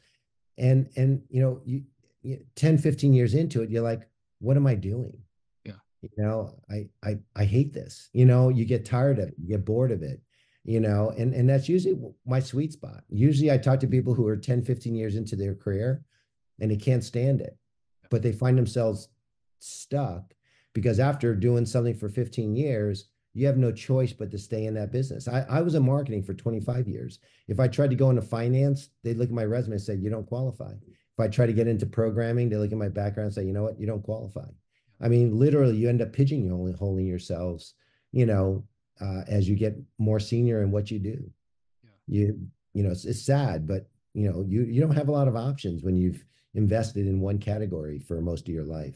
And 0.58 0.90
and 0.98 1.22
you 1.30 1.42
know 1.42 1.62
you, 1.64 1.84
you 2.22 2.44
10 2.56 2.78
15 2.78 3.14
years 3.14 3.34
into 3.34 3.62
it 3.62 3.70
you're 3.70 3.84
like 3.84 4.08
what 4.40 4.58
am 4.58 4.68
i 4.68 4.76
doing? 4.76 5.18
Yeah. 5.64 5.80
You 6.02 6.10
know 6.18 6.60
I, 6.70 6.90
I 7.04 7.18
i 7.36 7.46
hate 7.46 7.74
this 7.74 8.10
you 8.14 8.26
know? 8.26 8.50
You 8.50 8.66
get 8.66 8.86
tired 8.86 9.20
of 9.20 9.30
it 9.30 9.36
you 9.38 9.48
get 9.48 9.66
bored 9.66 9.92
of 9.92 10.04
it 10.04 10.22
you 10.66 10.82
know? 10.82 11.14
And 11.18 11.34
and 11.34 11.50
that's 11.50 11.70
usually 11.70 11.98
my 12.26 12.42
sweet 12.42 12.74
spot. 12.74 13.04
Usually 13.10 13.52
i 13.52 13.58
talk 13.58 13.80
to 13.80 13.88
people 13.88 14.14
who 14.14 14.28
are 14.28 14.38
10 14.38 14.64
15 14.64 14.96
years 14.96 15.16
into 15.16 15.36
their 15.36 15.56
career 15.56 16.04
and 16.60 16.70
they 16.70 16.78
can't 16.78 17.04
stand 17.04 17.40
it 17.40 17.58
but 18.10 18.22
they 18.22 18.32
find 18.32 18.58
themselves 18.58 19.08
stuck 19.60 20.34
because 20.74 21.00
after 21.00 21.36
doing 21.36 21.66
something 21.66 21.96
for 21.96 22.10
15 22.10 22.56
years 22.56 23.10
you 23.34 23.46
have 23.46 23.58
no 23.58 23.72
choice 23.72 24.12
but 24.14 24.32
to 24.32 24.38
stay 24.38 24.66
in 24.66 24.74
that 24.74 24.92
business. 24.92 25.28
I, 25.28 25.46
I 25.50 25.62
was 25.62 25.76
in 25.76 25.86
marketing 25.86 26.24
for 26.24 26.34
25 26.34 26.88
years. 26.88 27.20
If 27.48 27.60
I 27.60 27.68
tried 27.68 27.92
to 27.92 27.96
go 27.96 28.10
into 28.10 28.22
finance, 28.22 28.90
they'd 29.04 29.18
look 29.18 29.30
at 29.30 29.36
my 29.36 29.46
resume 29.46 29.74
and 29.74 29.82
say, 29.82 29.96
you 29.96 30.10
don't 30.10 30.28
qualify. 30.28 30.72
If 30.72 31.20
I 31.20 31.28
try 31.28 31.46
to 31.46 31.54
get 31.54 31.68
into 31.68 31.86
programming, 31.86 32.50
they 32.50 32.56
look 32.56 32.72
at 32.72 32.78
my 32.78 32.90
background 32.90 33.28
and 33.28 33.34
say, 33.34 33.44
you 33.44 33.54
know 33.54 33.64
what, 33.64 33.80
you 33.80 33.86
don't 33.86 34.04
qualify. 34.04 34.48
I 35.02 35.08
mean, 35.08 35.38
literally, 35.38 35.78
you 35.78 35.90
end 35.90 36.02
up 36.02 36.12
pigeonholing 36.12 37.08
yourselves, 37.08 37.76
you 38.12 38.26
know, 38.26 38.66
uh, 39.00 39.22
as 39.28 39.48
you 39.48 39.56
get 39.56 39.78
more 39.98 40.20
senior 40.20 40.62
in 40.62 40.72
what 40.72 40.92
you 40.92 41.00
do. 41.00 41.32
Yeah. 41.84 41.90
You, 42.08 42.40
you 42.74 42.84
know, 42.84 42.92
it's, 42.92 43.06
it's 43.06 43.26
sad, 43.26 43.68
but 43.68 43.88
you 44.14 44.30
know, 44.30 44.44
you 44.48 44.64
you 44.64 44.82
don't 44.82 44.96
have 44.96 45.08
a 45.08 45.14
lot 45.14 45.28
of 45.28 45.36
options 45.36 45.84
when 45.84 45.96
you've 45.96 46.26
invested 46.56 47.08
in 47.08 47.22
one 47.22 47.38
category 47.38 48.00
for 48.00 48.22
most 48.22 48.48
of 48.48 48.54
your 48.54 48.66
life. 48.66 48.96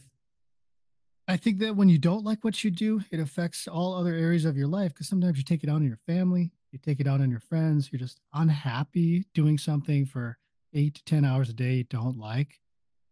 I 1.28 1.38
think 1.38 1.60
that 1.60 1.76
when 1.76 1.90
you 1.90 1.98
don't 1.98 2.26
like 2.26 2.44
what 2.44 2.64
you 2.64 2.72
do, 2.72 3.02
it 3.12 3.20
affects 3.20 3.68
all 3.68 3.94
other 3.94 4.14
areas 4.14 4.44
of 4.46 4.58
your 4.58 4.68
life 4.68 4.94
because 4.94 5.08
sometimes 5.08 5.38
you 5.38 5.44
take 5.44 5.64
it 5.64 5.70
out 5.70 5.78
on 5.78 5.88
your 5.88 6.00
family, 6.06 6.52
you 6.72 6.80
take 6.80 7.00
it 7.00 7.08
out 7.08 7.22
on 7.22 7.30
your 7.30 7.40
friends, 7.40 7.90
you're 7.92 8.00
just 8.00 8.20
unhappy 8.34 9.26
doing 9.34 9.58
something 9.58 10.06
for 10.06 10.38
eight 10.74 10.96
to 10.96 11.04
10 11.06 11.24
hours 11.24 11.50
a 11.50 11.54
day 11.54 11.76
you 11.76 11.84
don't 11.86 12.18
like. 12.18 12.60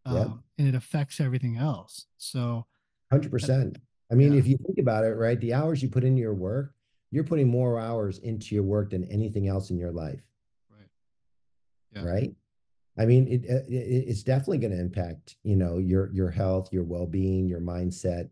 Um, 0.05 0.43
and 0.57 0.67
it 0.67 0.73
affects 0.73 1.19
everything 1.19 1.57
else. 1.57 2.07
So, 2.17 2.65
100%. 3.13 3.77
I 4.11 4.15
mean, 4.15 4.33
yeah. 4.33 4.39
if 4.39 4.47
you 4.47 4.57
think 4.57 4.79
about 4.79 5.03
it, 5.03 5.15
right, 5.15 5.39
the 5.39 5.53
hours 5.53 5.81
you 5.83 5.89
put 5.89 6.03
into 6.03 6.19
your 6.19 6.33
work, 6.33 6.73
you're 7.11 7.23
putting 7.23 7.47
more 7.47 7.79
hours 7.79 8.17
into 8.17 8.55
your 8.55 8.63
work 8.63 8.89
than 8.89 9.03
anything 9.05 9.47
else 9.47 9.69
in 9.69 9.77
your 9.77 9.91
life. 9.91 10.21
Right. 10.69 10.89
Yeah. 11.95 12.03
Right. 12.03 12.31
I 13.01 13.05
mean, 13.05 13.27
it, 13.27 13.45
it 13.45 13.65
it's 13.69 14.21
definitely 14.21 14.59
going 14.59 14.73
to 14.73 14.79
impact, 14.79 15.37
you 15.43 15.55
know, 15.55 15.79
your 15.79 16.11
your 16.13 16.29
health, 16.29 16.71
your 16.71 16.83
well-being, 16.83 17.47
your 17.47 17.59
mindset. 17.59 18.29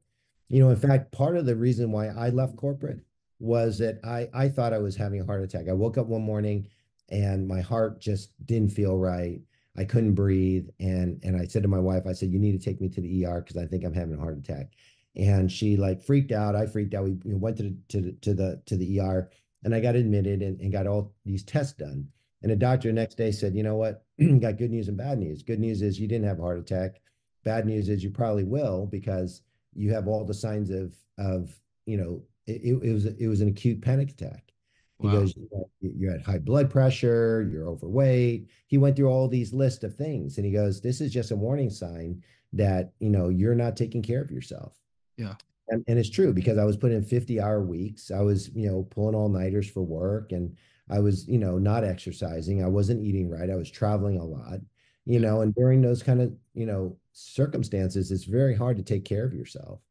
You 0.47 0.59
know, 0.59 0.69
in 0.69 0.75
fact, 0.75 1.11
part 1.11 1.37
of 1.37 1.47
the 1.47 1.55
reason 1.55 1.91
why 1.91 2.09
I 2.09 2.29
left 2.29 2.55
corporate 2.55 2.99
was 3.39 3.79
that 3.79 3.99
I 4.03 4.29
I 4.31 4.49
thought 4.49 4.73
I 4.73 4.77
was 4.77 4.95
having 4.95 5.21
a 5.21 5.25
heart 5.25 5.41
attack. 5.41 5.67
I 5.67 5.73
woke 5.73 5.97
up 5.97 6.05
one 6.05 6.21
morning 6.21 6.67
and 7.09 7.47
my 7.47 7.61
heart 7.61 7.99
just 7.99 8.29
didn't 8.45 8.71
feel 8.71 8.95
right. 8.95 9.41
I 9.75 9.85
couldn't 9.85 10.13
breathe, 10.13 10.67
and 10.79 11.19
and 11.23 11.35
I 11.35 11.45
said 11.45 11.63
to 11.63 11.69
my 11.69 11.79
wife, 11.79 12.05
I 12.05 12.13
said, 12.13 12.29
"You 12.31 12.39
need 12.39 12.59
to 12.59 12.63
take 12.63 12.79
me 12.79 12.89
to 12.89 13.01
the 13.01 13.25
ER 13.25 13.41
because 13.41 13.57
I 13.57 13.65
think 13.65 13.83
I'm 13.83 13.93
having 13.93 14.15
a 14.15 14.21
heart 14.21 14.37
attack." 14.37 14.73
And 15.15 15.51
she 15.51 15.77
like 15.77 16.01
freaked 16.01 16.31
out. 16.31 16.55
I 16.55 16.67
freaked 16.67 16.93
out. 16.93 17.05
We 17.05 17.17
went 17.23 17.57
to 17.57 17.63
the 17.63 17.77
to 17.89 18.01
the 18.01 18.11
to 18.21 18.33
the 18.35 18.61
to 18.67 18.77
the 18.77 18.99
ER, 18.99 19.31
and 19.63 19.73
I 19.73 19.79
got 19.79 19.95
admitted 19.95 20.43
and, 20.43 20.59
and 20.59 20.71
got 20.71 20.85
all 20.85 21.13
these 21.25 21.43
tests 21.43 21.73
done. 21.73 22.09
And 22.41 22.51
the 22.51 22.55
doctor 22.55 22.89
the 22.89 22.93
next 22.93 23.15
day 23.15 23.31
said, 23.31 23.55
you 23.55 23.63
know 23.63 23.75
what? 23.75 24.05
got 24.39 24.57
good 24.57 24.71
news 24.71 24.87
and 24.87 24.97
bad 24.97 25.17
news. 25.17 25.43
Good 25.43 25.59
news 25.59 25.81
is 25.81 25.99
you 25.99 26.07
didn't 26.07 26.27
have 26.27 26.39
a 26.39 26.43
heart 26.43 26.59
attack. 26.59 27.01
Bad 27.43 27.65
news 27.65 27.89
is 27.89 28.03
you 28.03 28.09
probably 28.09 28.43
will 28.43 28.85
because 28.85 29.41
you 29.73 29.93
have 29.93 30.07
all 30.07 30.25
the 30.25 30.33
signs 30.33 30.69
of 30.69 30.93
of 31.17 31.53
you 31.85 31.97
know 31.97 32.21
it, 32.47 32.61
it 32.83 32.93
was 32.93 33.05
it 33.05 33.27
was 33.27 33.41
an 33.41 33.49
acute 33.49 33.81
panic 33.81 34.11
attack. 34.11 34.51
Wow. 34.99 35.11
He 35.11 35.17
goes, 35.17 35.33
you 35.79 36.11
had 36.11 36.21
high 36.21 36.39
blood 36.39 36.69
pressure, 36.69 37.47
you're 37.49 37.69
overweight. 37.69 38.49
He 38.67 38.77
went 38.77 38.97
through 38.97 39.07
all 39.07 39.29
these 39.29 39.53
list 39.53 39.85
of 39.85 39.95
things, 39.95 40.37
and 40.37 40.45
he 40.45 40.51
goes, 40.51 40.81
this 40.81 40.99
is 40.99 41.13
just 41.13 41.31
a 41.31 41.37
warning 41.37 41.69
sign 41.69 42.21
that 42.51 42.91
you 42.99 43.09
know 43.09 43.29
you're 43.29 43.55
not 43.55 43.77
taking 43.77 44.01
care 44.01 44.21
of 44.21 44.31
yourself. 44.31 44.77
Yeah. 45.17 45.35
And, 45.69 45.83
and 45.87 45.99
it's 45.99 46.09
true 46.09 46.33
because 46.33 46.57
I 46.57 46.65
was 46.65 46.77
putting 46.77 46.97
in 46.97 47.03
50 47.03 47.39
hour 47.39 47.61
weeks. 47.61 48.11
I 48.11 48.21
was, 48.21 48.49
you 48.55 48.67
know, 48.67 48.87
pulling 48.89 49.15
all 49.15 49.29
nighters 49.29 49.69
for 49.69 49.83
work 49.83 50.31
and 50.31 50.57
I 50.89 50.99
was, 50.99 51.27
you 51.27 51.37
know, 51.37 51.57
not 51.57 51.83
exercising. 51.83 52.63
I 52.63 52.67
wasn't 52.67 53.03
eating 53.03 53.29
right. 53.29 53.49
I 53.49 53.55
was 53.55 53.69
traveling 53.71 54.17
a 54.17 54.23
lot, 54.25 54.59
you 55.05 55.19
know, 55.19 55.41
and 55.41 55.53
during 55.55 55.81
those 55.81 56.03
kind 56.03 56.21
of, 56.21 56.33
you 56.53 56.65
know, 56.65 56.97
circumstances, 57.13 58.11
it's 58.11 58.23
very 58.25 58.55
hard 58.55 58.77
to 58.77 58.83
take 58.83 59.05
care 59.05 59.25
of 59.25 59.33
yourself. 59.33 59.81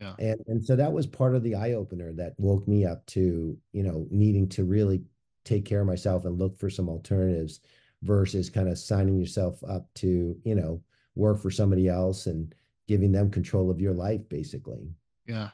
Yeah. 0.00 0.14
And 0.18 0.40
and 0.46 0.64
so 0.64 0.76
that 0.76 0.92
was 0.92 1.06
part 1.06 1.34
of 1.34 1.42
the 1.42 1.54
eye 1.54 1.74
opener 1.74 2.12
that 2.14 2.34
woke 2.38 2.66
me 2.66 2.84
up 2.86 3.04
to, 3.06 3.56
you 3.72 3.82
know, 3.82 4.06
needing 4.10 4.48
to 4.50 4.64
really 4.64 5.02
take 5.44 5.64
care 5.64 5.80
of 5.80 5.86
myself 5.86 6.24
and 6.24 6.38
look 6.38 6.58
for 6.58 6.70
some 6.70 6.88
alternatives 6.88 7.60
versus 8.02 8.48
kind 8.50 8.68
of 8.68 8.78
signing 8.78 9.18
yourself 9.18 9.62
up 9.64 9.92
to, 9.94 10.38
you 10.44 10.54
know, 10.54 10.82
work 11.14 11.40
for 11.40 11.50
somebody 11.50 11.88
else 11.88 12.26
and 12.26 12.54
giving 12.88 13.12
them 13.12 13.30
control 13.30 13.70
of 13.70 13.80
your 13.80 13.94
life 13.94 14.26
basically. 14.28 14.90
Yeah. 15.26 15.50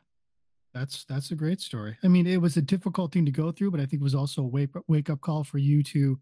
That's 0.77 1.05
that's 1.05 1.31
a 1.31 1.35
great 1.35 1.63
story. 1.63 1.97
I 2.05 2.09
mean, 2.09 2.27
it 2.27 2.37
was 2.37 2.59
a 2.59 2.63
difficult 2.63 3.11
thing 3.11 3.25
to 3.25 3.33
go 3.33 3.51
through, 3.51 3.71
but 3.71 3.81
I 3.81 3.87
think 3.87 4.03
it 4.03 4.05
was 4.05 4.15
also 4.15 4.43
a 4.43 4.47
wake 4.47 4.75
wake 4.89 5.09
up 5.09 5.23
call 5.23 5.43
for 5.43 5.57
you 5.57 5.83
to 5.85 6.21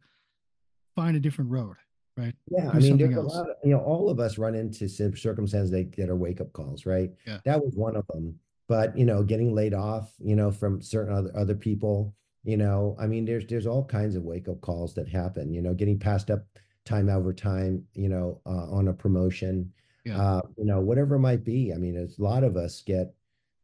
find 0.94 1.16
a 1.16 1.20
different 1.20 1.50
road, 1.50 1.74
right? 2.16 2.34
Yeah, 2.48 2.66
Do 2.66 2.70
I 2.70 2.78
mean, 2.78 2.96
there's 2.96 3.16
else. 3.16 3.34
a 3.34 3.36
lot. 3.36 3.50
Of, 3.50 3.56
you 3.64 3.70
know, 3.72 3.80
all 3.80 4.08
of 4.10 4.20
us 4.20 4.38
run 4.38 4.54
into 4.54 4.88
circumstances 4.88 5.72
that, 5.72 5.96
that 5.96 6.08
are 6.08 6.14
wake 6.14 6.40
up 6.40 6.52
calls, 6.52 6.86
right? 6.86 7.10
Yeah, 7.26 7.38
that 7.44 7.64
was 7.64 7.74
one 7.74 7.96
of 7.96 8.06
them. 8.06 8.38
But 8.68 8.96
you 8.96 9.04
know, 9.04 9.24
getting 9.24 9.56
laid 9.56 9.74
off, 9.74 10.12
you 10.20 10.36
know, 10.36 10.52
from 10.52 10.80
certain 10.80 11.12
other 11.12 11.32
other 11.36 11.56
people, 11.56 12.14
you 12.44 12.56
know, 12.56 12.94
I 12.96 13.08
mean, 13.08 13.24
there's 13.24 13.46
there's 13.46 13.66
all 13.66 13.84
kinds 13.84 14.14
of 14.14 14.22
wake 14.22 14.48
up 14.48 14.60
calls 14.60 14.94
that 14.94 15.08
happen. 15.08 15.52
You 15.52 15.62
know, 15.62 15.74
getting 15.74 15.98
passed 15.98 16.30
up 16.30 16.46
time 16.84 17.08
over 17.08 17.32
time, 17.32 17.84
you 17.94 18.08
know, 18.08 18.40
uh, 18.46 18.70
on 18.70 18.86
a 18.86 18.92
promotion, 18.92 19.72
yeah. 20.04 20.16
uh, 20.16 20.42
you 20.56 20.64
know, 20.64 20.78
whatever 20.78 21.16
it 21.16 21.20
might 21.20 21.42
be. 21.42 21.72
I 21.74 21.76
mean, 21.76 21.96
a 21.96 22.22
lot 22.22 22.44
of 22.44 22.56
us 22.56 22.80
get 22.82 23.14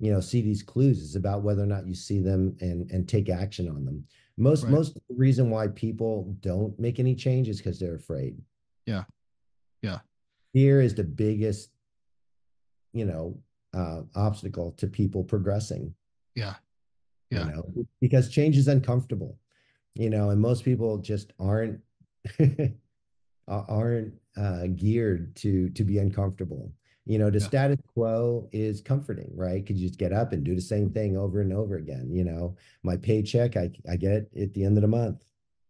you 0.01 0.11
know 0.11 0.21
see 0.21 0.41
these 0.41 0.63
clues 0.63 1.03
it's 1.03 1.15
about 1.15 1.43
whether 1.43 1.63
or 1.63 1.67
not 1.67 1.87
you 1.87 1.95
see 1.95 2.21
them 2.21 2.57
and 2.61 2.91
and 2.91 3.09
take 3.09 3.29
action 3.29 3.69
on 3.69 3.85
them. 3.85 4.05
Most 4.37 4.65
right. 4.65 4.73
most 4.73 4.99
reason 5.11 5.51
why 5.51 5.69
people 5.69 6.35
don't 6.41 6.79
make 6.81 6.99
any 6.99 7.15
changes 7.15 7.59
because 7.59 7.79
they're 7.79 7.97
afraid. 7.97 8.41
Yeah. 8.87 9.05
Yeah. 9.83 9.99
Fear 10.55 10.81
is 10.81 10.95
the 10.95 11.05
biggest 11.05 11.71
you 12.93 13.05
know 13.05 13.39
uh 13.75 14.03
obstacle 14.17 14.73
to 14.79 14.87
people 14.87 15.23
progressing. 15.23 15.95
Yeah. 16.35 16.55
Yeah. 17.31 17.45
you 17.47 17.53
know 17.53 17.87
because 18.01 18.29
change 18.29 18.57
is 18.57 18.67
uncomfortable 18.67 19.39
you 19.95 20.11
know 20.11 20.31
and 20.31 20.41
most 20.41 20.65
people 20.65 20.99
just 20.99 21.33
aren't 21.39 21.81
aren't 23.49 24.15
uh 24.37 24.67
geared 24.75 25.37
to 25.37 25.69
to 25.71 25.85
be 25.85 25.99
uncomfortable 25.99 26.73
you 27.11 27.19
know, 27.19 27.29
the 27.29 27.41
yeah. 27.41 27.47
status 27.47 27.79
quo 27.93 28.49
is 28.53 28.81
comforting, 28.81 29.33
right? 29.35 29.65
Because 29.65 29.83
you 29.83 29.89
just 29.89 29.99
get 29.99 30.13
up 30.13 30.33
and 30.33 30.45
do 30.45 30.55
the 30.55 30.61
same 30.61 30.91
thing 30.91 31.17
over 31.17 31.41
and 31.41 31.53
over 31.53 31.75
again. 31.75 32.09
You 32.09 32.23
know, 32.23 32.55
my 32.85 32.97
paycheck, 32.97 33.57
I, 33.57 33.73
I 33.91 33.97
get 33.97 34.13
it 34.13 34.31
at 34.41 34.55
the 34.55 34.65
end 34.65 34.79
of 34.79 34.83
the 34.83 34.89
month. 34.89 35.21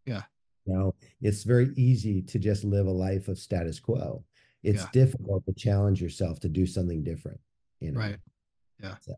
Yeah. 0.04 0.24
You 0.66 0.74
know, 0.74 0.94
it's 1.22 1.44
very 1.44 1.72
easy 1.76 2.20
to 2.20 2.38
just 2.38 2.62
live 2.62 2.86
a 2.86 2.90
life 2.90 3.28
of 3.28 3.38
status 3.38 3.80
quo. 3.80 4.22
It's 4.62 4.82
yeah. 4.82 4.88
difficult 4.92 5.46
to 5.46 5.54
challenge 5.54 6.02
yourself 6.02 6.40
to 6.40 6.48
do 6.50 6.66
something 6.66 7.02
different. 7.02 7.40
You 7.80 7.92
know? 7.92 8.00
Right. 8.00 8.18
Yeah. 8.82 8.96
So. 9.00 9.14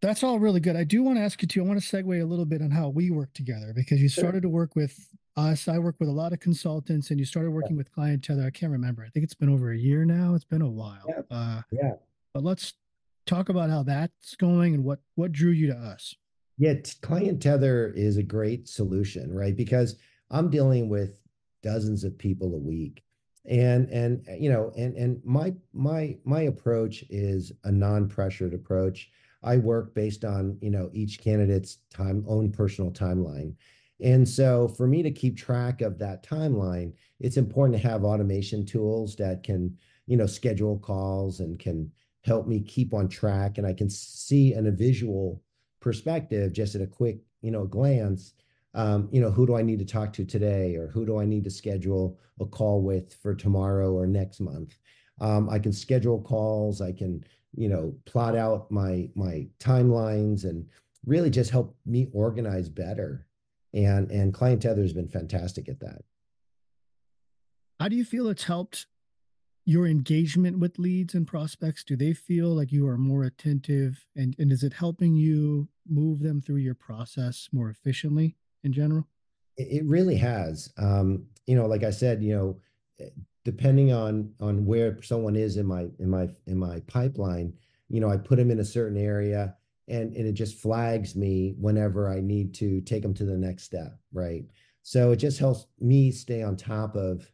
That's 0.00 0.22
all 0.22 0.38
really 0.38 0.60
good. 0.60 0.76
I 0.76 0.84
do 0.84 1.02
want 1.02 1.18
to 1.18 1.22
ask 1.24 1.42
you 1.42 1.48
too. 1.48 1.60
I 1.60 1.66
want 1.66 1.82
to 1.82 1.96
segue 1.96 2.22
a 2.22 2.24
little 2.24 2.44
bit 2.44 2.62
on 2.62 2.70
how 2.70 2.88
we 2.88 3.10
work 3.10 3.32
together 3.34 3.72
because 3.74 4.00
you 4.00 4.08
started 4.08 4.42
to 4.42 4.48
work 4.48 4.76
with 4.76 4.96
us. 5.36 5.68
I 5.68 5.78
work 5.78 5.96
with 5.98 6.08
a 6.08 6.12
lot 6.12 6.32
of 6.32 6.40
consultants, 6.40 7.10
and 7.10 7.18
you 7.18 7.26
started 7.26 7.50
working 7.50 7.76
with 7.76 7.92
ClientTether. 7.92 8.46
I 8.46 8.50
can't 8.50 8.72
remember. 8.72 9.04
I 9.04 9.08
think 9.08 9.24
it's 9.24 9.34
been 9.34 9.48
over 9.48 9.72
a 9.72 9.76
year 9.78 10.04
now. 10.04 10.34
It's 10.34 10.44
been 10.44 10.62
a 10.62 10.70
while. 10.70 11.04
Yeah. 11.08 11.22
Uh, 11.30 11.62
Yeah. 11.70 11.92
but 12.32 12.44
let's 12.44 12.74
talk 13.26 13.48
about 13.48 13.70
how 13.70 13.82
that's 13.82 14.36
going 14.36 14.74
and 14.74 14.84
what 14.84 15.00
what 15.14 15.32
drew 15.32 15.50
you 15.50 15.66
to 15.68 15.76
us. 15.76 16.14
Yeah, 16.56 16.74
ClientTether 16.74 17.94
is 17.96 18.16
a 18.16 18.22
great 18.22 18.68
solution, 18.68 19.32
right? 19.32 19.56
Because 19.56 19.96
I'm 20.30 20.50
dealing 20.50 20.88
with 20.88 21.20
dozens 21.62 22.04
of 22.04 22.16
people 22.18 22.54
a 22.54 22.58
week. 22.58 23.02
And 23.46 23.88
and 23.90 24.24
uh, 24.28 24.34
you 24.34 24.50
know, 24.50 24.72
and 24.76 24.94
and 24.96 25.20
my 25.24 25.54
my 25.72 26.16
my 26.24 26.42
approach 26.42 27.04
is 27.10 27.52
a 27.64 27.72
non-pressured 27.72 28.54
approach. 28.54 29.10
I 29.42 29.58
work 29.58 29.94
based 29.94 30.24
on, 30.24 30.56
you 30.62 30.70
know, 30.70 30.88
each 30.94 31.20
candidate's 31.20 31.78
time 31.92 32.24
own 32.26 32.50
personal 32.50 32.90
timeline. 32.90 33.54
And 34.04 34.28
so 34.28 34.68
for 34.68 34.86
me 34.86 35.02
to 35.02 35.10
keep 35.10 35.34
track 35.34 35.80
of 35.80 35.98
that 35.98 36.22
timeline, 36.22 36.92
it's 37.20 37.38
important 37.38 37.80
to 37.80 37.88
have 37.88 38.04
automation 38.04 38.66
tools 38.66 39.16
that 39.16 39.42
can, 39.42 39.78
you 40.06 40.18
know, 40.18 40.26
schedule 40.26 40.78
calls 40.78 41.40
and 41.40 41.58
can 41.58 41.90
help 42.20 42.46
me 42.46 42.60
keep 42.60 42.92
on 42.92 43.08
track 43.08 43.56
and 43.56 43.66
I 43.66 43.72
can 43.72 43.88
see 43.88 44.52
in 44.52 44.66
a 44.66 44.70
visual 44.70 45.42
perspective, 45.80 46.52
just 46.52 46.74
at 46.74 46.82
a 46.82 46.86
quick, 46.86 47.20
you 47.40 47.50
know, 47.50 47.64
glance, 47.64 48.34
um, 48.74 49.08
you 49.10 49.22
know, 49.22 49.30
who 49.30 49.46
do 49.46 49.56
I 49.56 49.62
need 49.62 49.78
to 49.78 49.86
talk 49.86 50.12
to 50.14 50.24
today, 50.24 50.76
or 50.76 50.88
who 50.88 51.06
do 51.06 51.18
I 51.18 51.24
need 51.24 51.44
to 51.44 51.50
schedule 51.50 52.18
a 52.40 52.46
call 52.46 52.82
with 52.82 53.14
for 53.22 53.34
tomorrow 53.34 53.90
or 53.92 54.06
next 54.06 54.40
month? 54.40 54.76
Um, 55.20 55.48
I 55.48 55.58
can 55.58 55.72
schedule 55.72 56.20
calls. 56.20 56.82
I 56.82 56.92
can, 56.92 57.24
you 57.54 57.68
know, 57.70 57.94
plot 58.04 58.36
out 58.36 58.70
my 58.70 59.08
my 59.14 59.46
timelines 59.60 60.44
and 60.44 60.66
really 61.06 61.30
just 61.30 61.50
help 61.50 61.74
me 61.86 62.08
organize 62.12 62.68
better. 62.68 63.26
And 63.74 64.10
and 64.10 64.32
ClientTether 64.32 64.82
has 64.82 64.92
been 64.92 65.08
fantastic 65.08 65.68
at 65.68 65.80
that. 65.80 66.02
How 67.80 67.88
do 67.88 67.96
you 67.96 68.04
feel 68.04 68.28
it's 68.28 68.44
helped 68.44 68.86
your 69.64 69.86
engagement 69.86 70.58
with 70.58 70.78
leads 70.78 71.14
and 71.14 71.26
prospects? 71.26 71.84
Do 71.84 71.96
they 71.96 72.12
feel 72.12 72.48
like 72.48 72.70
you 72.70 72.86
are 72.86 72.98
more 72.98 73.24
attentive 73.24 74.06
and, 74.14 74.36
and 74.38 74.52
is 74.52 74.62
it 74.62 74.74
helping 74.74 75.14
you 75.14 75.68
move 75.88 76.20
them 76.20 76.40
through 76.40 76.56
your 76.56 76.74
process 76.74 77.48
more 77.52 77.70
efficiently 77.70 78.36
in 78.62 78.72
general? 78.72 79.08
It, 79.56 79.84
really 79.84 80.16
has. 80.16 80.72
Um, 80.78 81.26
you 81.46 81.56
know, 81.56 81.66
like 81.66 81.82
I 81.82 81.90
said, 81.90 82.22
you 82.22 82.34
know, 82.34 83.08
depending 83.44 83.92
on 83.92 84.32
on 84.40 84.66
where 84.66 85.00
someone 85.02 85.36
is 85.36 85.56
in 85.56 85.66
my 85.66 85.88
in 85.98 86.10
my 86.10 86.28
in 86.46 86.58
my 86.58 86.80
pipeline, 86.86 87.54
you 87.88 88.00
know, 88.00 88.08
I 88.08 88.16
put 88.16 88.36
them 88.36 88.50
in 88.50 88.60
a 88.60 88.64
certain 88.64 88.98
area 88.98 89.56
and 89.88 90.14
and 90.14 90.26
it 90.26 90.32
just 90.32 90.60
flags 90.60 91.14
me 91.14 91.54
whenever 91.58 92.08
I 92.08 92.20
need 92.20 92.54
to 92.54 92.80
take 92.82 93.02
them 93.02 93.14
to 93.14 93.24
the 93.24 93.36
next 93.36 93.64
step, 93.64 93.98
right? 94.12 94.44
So 94.82 95.12
it 95.12 95.16
just 95.16 95.38
helps 95.38 95.66
me 95.80 96.10
stay 96.10 96.42
on 96.42 96.56
top 96.56 96.94
of 96.94 97.30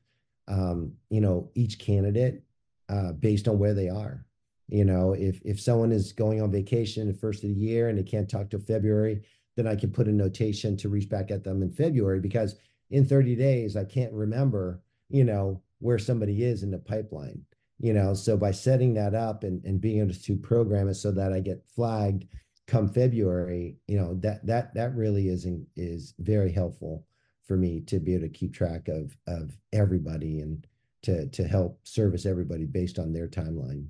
um, 0.50 0.92
you 1.08 1.20
know, 1.20 1.50
each 1.54 1.78
candidate 1.78 2.42
uh, 2.88 3.12
based 3.12 3.48
on 3.48 3.58
where 3.58 3.74
they 3.74 3.88
are. 3.88 4.26
You 4.68 4.84
know, 4.84 5.12
if 5.14 5.40
if 5.44 5.60
someone 5.60 5.92
is 5.92 6.12
going 6.12 6.42
on 6.42 6.50
vacation 6.50 7.08
the 7.08 7.14
first 7.14 7.42
of 7.42 7.50
the 7.50 7.56
year 7.56 7.88
and 7.88 7.98
they 7.98 8.02
can't 8.02 8.28
talk 8.28 8.50
till 8.50 8.60
February, 8.60 9.22
then 9.56 9.66
I 9.66 9.76
can 9.76 9.90
put 9.90 10.08
a 10.08 10.12
notation 10.12 10.76
to 10.78 10.88
reach 10.88 11.08
back 11.08 11.30
at 11.30 11.44
them 11.44 11.62
in 11.62 11.72
February 11.72 12.20
because 12.20 12.56
in 12.90 13.04
30 13.04 13.36
days 13.36 13.76
I 13.76 13.84
can't 13.84 14.12
remember, 14.12 14.82
you 15.08 15.24
know, 15.24 15.62
where 15.78 15.98
somebody 15.98 16.44
is 16.44 16.62
in 16.62 16.70
the 16.70 16.78
pipeline. 16.78 17.44
You 17.80 17.94
know, 17.94 18.12
so 18.12 18.36
by 18.36 18.50
setting 18.50 18.94
that 18.94 19.14
up 19.14 19.42
and, 19.42 19.64
and 19.64 19.80
being 19.80 20.00
able 20.00 20.14
to 20.14 20.36
program 20.36 20.88
it 20.88 20.94
so 20.94 21.10
that 21.12 21.32
I 21.32 21.40
get 21.40 21.64
flagged 21.74 22.26
come 22.70 22.88
February, 22.88 23.76
you 23.88 23.98
know, 23.98 24.14
that 24.20 24.46
that 24.46 24.72
that 24.74 24.94
really 24.94 25.28
is 25.28 25.46
is 25.76 26.14
very 26.18 26.52
helpful 26.52 27.04
for 27.42 27.56
me 27.56 27.80
to 27.80 27.98
be 27.98 28.14
able 28.14 28.24
to 28.24 28.32
keep 28.32 28.54
track 28.54 28.88
of 28.88 29.16
of 29.26 29.58
everybody 29.72 30.40
and 30.40 30.66
to 31.02 31.26
to 31.30 31.44
help 31.44 31.80
service 31.82 32.26
everybody 32.26 32.66
based 32.66 32.98
on 32.98 33.12
their 33.12 33.26
timeline. 33.26 33.86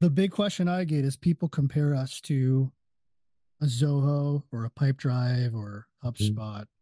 The 0.00 0.10
big 0.10 0.30
question 0.30 0.68
I 0.68 0.84
get 0.84 1.04
is 1.04 1.16
people 1.16 1.48
compare 1.48 1.94
us 1.94 2.20
to 2.22 2.70
a 3.60 3.64
Zoho 3.64 4.42
or 4.52 4.64
a 4.64 4.70
Pipedrive 4.70 5.54
or 5.54 5.88
HubSpot. 6.04 6.34
Mm-hmm. 6.36 6.77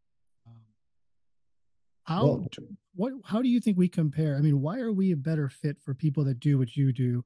How 2.07 2.25
well, 2.25 2.47
what 2.95 3.13
how 3.25 3.43
do 3.43 3.49
you 3.49 3.61
think 3.61 3.77
we 3.77 3.89
compare? 3.89 4.37
I 4.37 4.41
mean, 4.41 4.61
why 4.61 4.79
are 4.79 4.93
we 4.93 5.13
a 5.13 5.17
better 5.17 5.49
fit 5.49 5.77
for 5.81 5.93
people 5.93 6.25
that 6.25 6.41
do 6.41 6.57
what 6.59 6.77
you 6.77 6.93
do? 6.93 7.25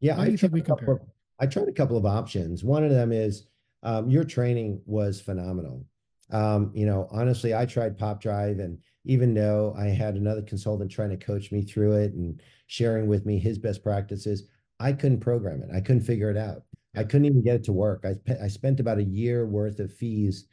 Yeah, 0.00 0.14
how 0.14 0.22
I 0.22 0.26
do 0.26 0.30
you 0.32 0.38
think 0.38 0.52
we 0.52 0.62
compare? 0.62 0.94
Of, 0.94 1.00
I 1.40 1.46
tried 1.46 1.68
a 1.68 1.72
couple 1.72 1.96
of 1.96 2.06
options. 2.06 2.62
One 2.62 2.84
of 2.84 2.90
them 2.90 3.10
is 3.10 3.46
um, 3.82 4.08
your 4.08 4.24
training 4.24 4.80
was 4.86 5.20
phenomenal. 5.20 5.84
Um, 6.30 6.70
you 6.74 6.86
know, 6.86 7.08
honestly, 7.10 7.54
I 7.54 7.66
tried 7.66 7.98
Pipedrive, 7.98 8.60
and 8.60 8.78
even 9.04 9.34
though 9.34 9.74
I 9.76 9.86
had 9.86 10.14
another 10.14 10.42
consultant 10.42 10.90
trying 10.90 11.10
to 11.10 11.16
coach 11.16 11.50
me 11.50 11.62
through 11.62 11.94
it 11.94 12.14
and 12.14 12.40
sharing 12.68 13.08
with 13.08 13.26
me 13.26 13.38
his 13.38 13.58
best 13.58 13.82
practices, 13.82 14.44
I 14.78 14.92
couldn't 14.92 15.20
program 15.20 15.62
it. 15.62 15.70
I 15.74 15.80
couldn't 15.80 16.02
figure 16.02 16.30
it 16.30 16.36
out. 16.36 16.62
I 16.96 17.02
couldn't 17.02 17.26
even 17.26 17.42
get 17.42 17.56
it 17.56 17.64
to 17.64 17.72
work. 17.72 18.04
I 18.04 18.14
I 18.42 18.46
spent 18.46 18.78
about 18.78 18.98
a 18.98 19.04
year 19.04 19.44
worth 19.46 19.80
of 19.80 19.92
fees 19.92 20.46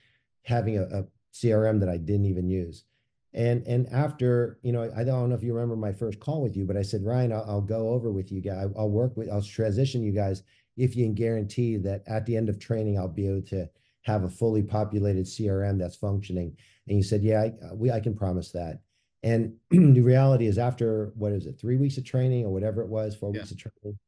having 0.43 0.79
a, 0.79 0.83
a 0.83 1.05
CRM 1.33 1.79
that 1.79 1.89
I 1.89 1.97
didn't 1.97 2.25
even 2.25 2.49
use. 2.49 2.85
And 3.33 3.65
and 3.65 3.87
after, 3.93 4.59
you 4.61 4.73
know, 4.73 4.91
I 4.95 5.03
don't 5.03 5.29
know 5.29 5.35
if 5.35 5.43
you 5.43 5.53
remember 5.53 5.77
my 5.77 5.93
first 5.93 6.19
call 6.19 6.41
with 6.41 6.57
you, 6.57 6.65
but 6.65 6.75
I 6.75 6.81
said, 6.81 7.05
Ryan, 7.05 7.31
I'll, 7.31 7.45
I'll 7.47 7.61
go 7.61 7.89
over 7.89 8.11
with 8.11 8.31
you 8.31 8.41
guys. 8.41 8.67
I'll 8.77 8.89
work 8.89 9.15
with, 9.15 9.29
I'll 9.29 9.41
transition 9.41 10.03
you 10.03 10.11
guys 10.11 10.43
if 10.77 10.95
you 10.95 11.05
can 11.05 11.13
guarantee 11.13 11.77
that 11.77 12.03
at 12.07 12.25
the 12.25 12.35
end 12.35 12.49
of 12.49 12.59
training, 12.59 12.97
I'll 12.97 13.07
be 13.07 13.27
able 13.27 13.41
to 13.47 13.69
have 14.03 14.23
a 14.23 14.29
fully 14.29 14.63
populated 14.63 15.25
CRM 15.25 15.77
that's 15.77 15.95
functioning. 15.95 16.57
And 16.87 16.97
you 16.97 17.03
said, 17.03 17.23
yeah, 17.23 17.41
I, 17.41 17.47
uh, 17.65 17.75
we, 17.75 17.91
I 17.91 17.99
can 17.99 18.15
promise 18.15 18.51
that. 18.51 18.79
And 19.23 19.53
the 19.69 20.01
reality 20.01 20.47
is 20.47 20.57
after, 20.57 21.11
what 21.15 21.31
is 21.31 21.45
it, 21.45 21.59
three 21.59 21.77
weeks 21.77 21.97
of 21.97 22.05
training 22.05 22.45
or 22.45 22.51
whatever 22.51 22.81
it 22.81 22.87
was, 22.87 23.15
four 23.15 23.31
yeah. 23.33 23.41
weeks 23.41 23.51
of 23.51 23.57
training, 23.57 23.99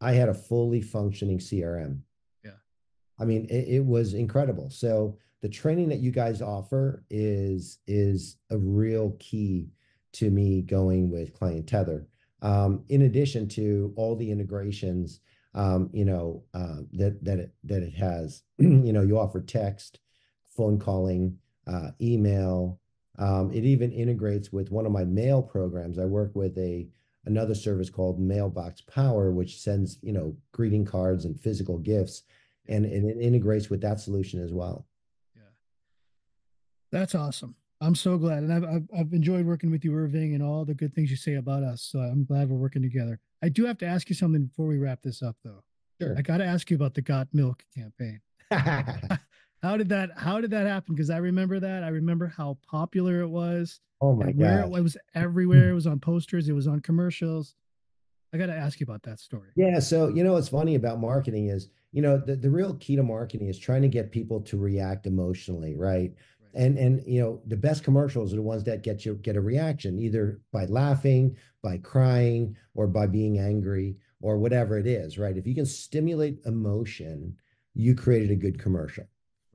I 0.00 0.12
had 0.12 0.28
a 0.28 0.34
fully 0.34 0.82
functioning 0.82 1.38
CRM. 1.38 2.00
Yeah. 2.44 2.50
I 3.18 3.24
mean, 3.24 3.46
it, 3.46 3.68
it 3.68 3.84
was 3.84 4.14
incredible. 4.14 4.70
So 4.70 5.18
the 5.46 5.52
training 5.52 5.88
that 5.90 6.00
you 6.00 6.10
guys 6.10 6.42
offer 6.42 7.04
is, 7.08 7.78
is 7.86 8.36
a 8.50 8.58
real 8.58 9.14
key 9.20 9.68
to 10.14 10.28
me 10.28 10.60
going 10.60 11.08
with 11.08 11.38
ClientTether. 11.38 12.04
Um, 12.42 12.82
in 12.88 13.02
addition 13.02 13.46
to 13.50 13.92
all 13.94 14.16
the 14.16 14.28
integrations 14.28 15.20
um, 15.54 15.88
you 15.92 16.04
know, 16.04 16.42
uh, 16.52 16.80
that 16.94 17.24
that 17.24 17.38
it 17.38 17.54
that 17.62 17.84
it 17.84 17.94
has. 17.94 18.42
you 18.58 18.92
know, 18.92 19.02
you 19.02 19.18
offer 19.18 19.40
text, 19.40 20.00
phone 20.56 20.80
calling, 20.80 21.38
uh, 21.68 21.90
email. 22.00 22.80
Um, 23.20 23.52
it 23.52 23.64
even 23.64 23.92
integrates 23.92 24.52
with 24.52 24.72
one 24.72 24.84
of 24.84 24.90
my 24.90 25.04
mail 25.04 25.42
programs. 25.42 25.98
I 26.00 26.06
work 26.06 26.32
with 26.34 26.58
a 26.58 26.88
another 27.24 27.54
service 27.54 27.88
called 27.88 28.20
Mailbox 28.20 28.80
Power, 28.82 29.30
which 29.30 29.60
sends 29.60 29.98
you 30.02 30.12
know 30.12 30.36
greeting 30.50 30.84
cards 30.84 31.24
and 31.24 31.38
physical 31.38 31.78
gifts, 31.78 32.24
and, 32.68 32.84
and 32.84 33.08
it 33.08 33.18
integrates 33.18 33.70
with 33.70 33.80
that 33.82 34.00
solution 34.00 34.42
as 34.42 34.52
well. 34.52 34.86
That's 36.96 37.14
awesome. 37.14 37.54
I'm 37.82 37.94
so 37.94 38.16
glad, 38.16 38.42
and 38.42 38.50
I've, 38.50 38.64
I've, 38.64 38.88
I've 38.98 39.12
enjoyed 39.12 39.44
working 39.44 39.70
with 39.70 39.84
you, 39.84 39.94
Irving, 39.94 40.32
and 40.32 40.42
all 40.42 40.64
the 40.64 40.72
good 40.72 40.94
things 40.94 41.10
you 41.10 41.16
say 41.16 41.34
about 41.34 41.62
us. 41.62 41.82
So 41.82 41.98
I'm 41.98 42.24
glad 42.24 42.48
we're 42.48 42.56
working 42.56 42.80
together. 42.80 43.20
I 43.42 43.50
do 43.50 43.66
have 43.66 43.76
to 43.78 43.86
ask 43.86 44.08
you 44.08 44.14
something 44.14 44.46
before 44.46 44.66
we 44.66 44.78
wrap 44.78 45.02
this 45.02 45.22
up, 45.22 45.36
though. 45.44 45.62
Sure. 46.00 46.14
I 46.16 46.22
got 46.22 46.38
to 46.38 46.46
ask 46.46 46.70
you 46.70 46.76
about 46.76 46.94
the 46.94 47.02
Got 47.02 47.28
Milk 47.34 47.62
campaign. 47.74 48.20
how 49.62 49.76
did 49.76 49.90
that 49.90 50.10
How 50.16 50.40
did 50.40 50.50
that 50.52 50.66
happen? 50.66 50.94
Because 50.94 51.10
I 51.10 51.18
remember 51.18 51.60
that. 51.60 51.84
I 51.84 51.88
remember 51.88 52.32
how 52.34 52.56
popular 52.66 53.20
it 53.20 53.28
was. 53.28 53.80
Oh 54.00 54.14
my 54.14 54.32
god! 54.32 54.74
It 54.74 54.82
was 54.82 54.96
everywhere. 55.14 55.70
It 55.70 55.74
was 55.74 55.86
on 55.86 56.00
posters. 56.00 56.48
It 56.48 56.52
was 56.52 56.66
on 56.66 56.80
commercials. 56.80 57.56
I 58.32 58.38
got 58.38 58.46
to 58.46 58.56
ask 58.56 58.80
you 58.80 58.84
about 58.84 59.02
that 59.02 59.20
story. 59.20 59.48
Yeah. 59.54 59.80
So 59.80 60.08
you 60.08 60.24
know 60.24 60.34
what's 60.34 60.48
funny 60.48 60.76
about 60.76 61.00
marketing 61.00 61.48
is 61.48 61.68
you 61.92 62.02
know 62.02 62.18
the, 62.18 62.36
the 62.36 62.50
real 62.50 62.74
key 62.74 62.96
to 62.96 63.02
marketing 63.02 63.48
is 63.48 63.58
trying 63.58 63.82
to 63.82 63.88
get 63.88 64.12
people 64.12 64.40
to 64.42 64.58
react 64.58 65.06
emotionally, 65.06 65.74
right? 65.76 66.12
And 66.54 66.78
and 66.78 67.02
you 67.06 67.20
know 67.20 67.40
the 67.46 67.56
best 67.56 67.84
commercials 67.84 68.32
are 68.32 68.36
the 68.36 68.42
ones 68.42 68.64
that 68.64 68.82
get 68.82 69.04
you 69.04 69.14
get 69.16 69.36
a 69.36 69.40
reaction 69.40 69.98
either 69.98 70.40
by 70.52 70.64
laughing 70.66 71.36
by 71.62 71.78
crying 71.78 72.56
or 72.74 72.86
by 72.86 73.06
being 73.06 73.38
angry 73.38 73.96
or 74.20 74.38
whatever 74.38 74.78
it 74.78 74.86
is 74.86 75.18
right? 75.18 75.36
If 75.36 75.46
you 75.46 75.54
can 75.54 75.66
stimulate 75.66 76.40
emotion 76.46 77.36
you 77.74 77.94
created 77.94 78.30
a 78.30 78.36
good 78.36 78.58
commercial. 78.58 79.04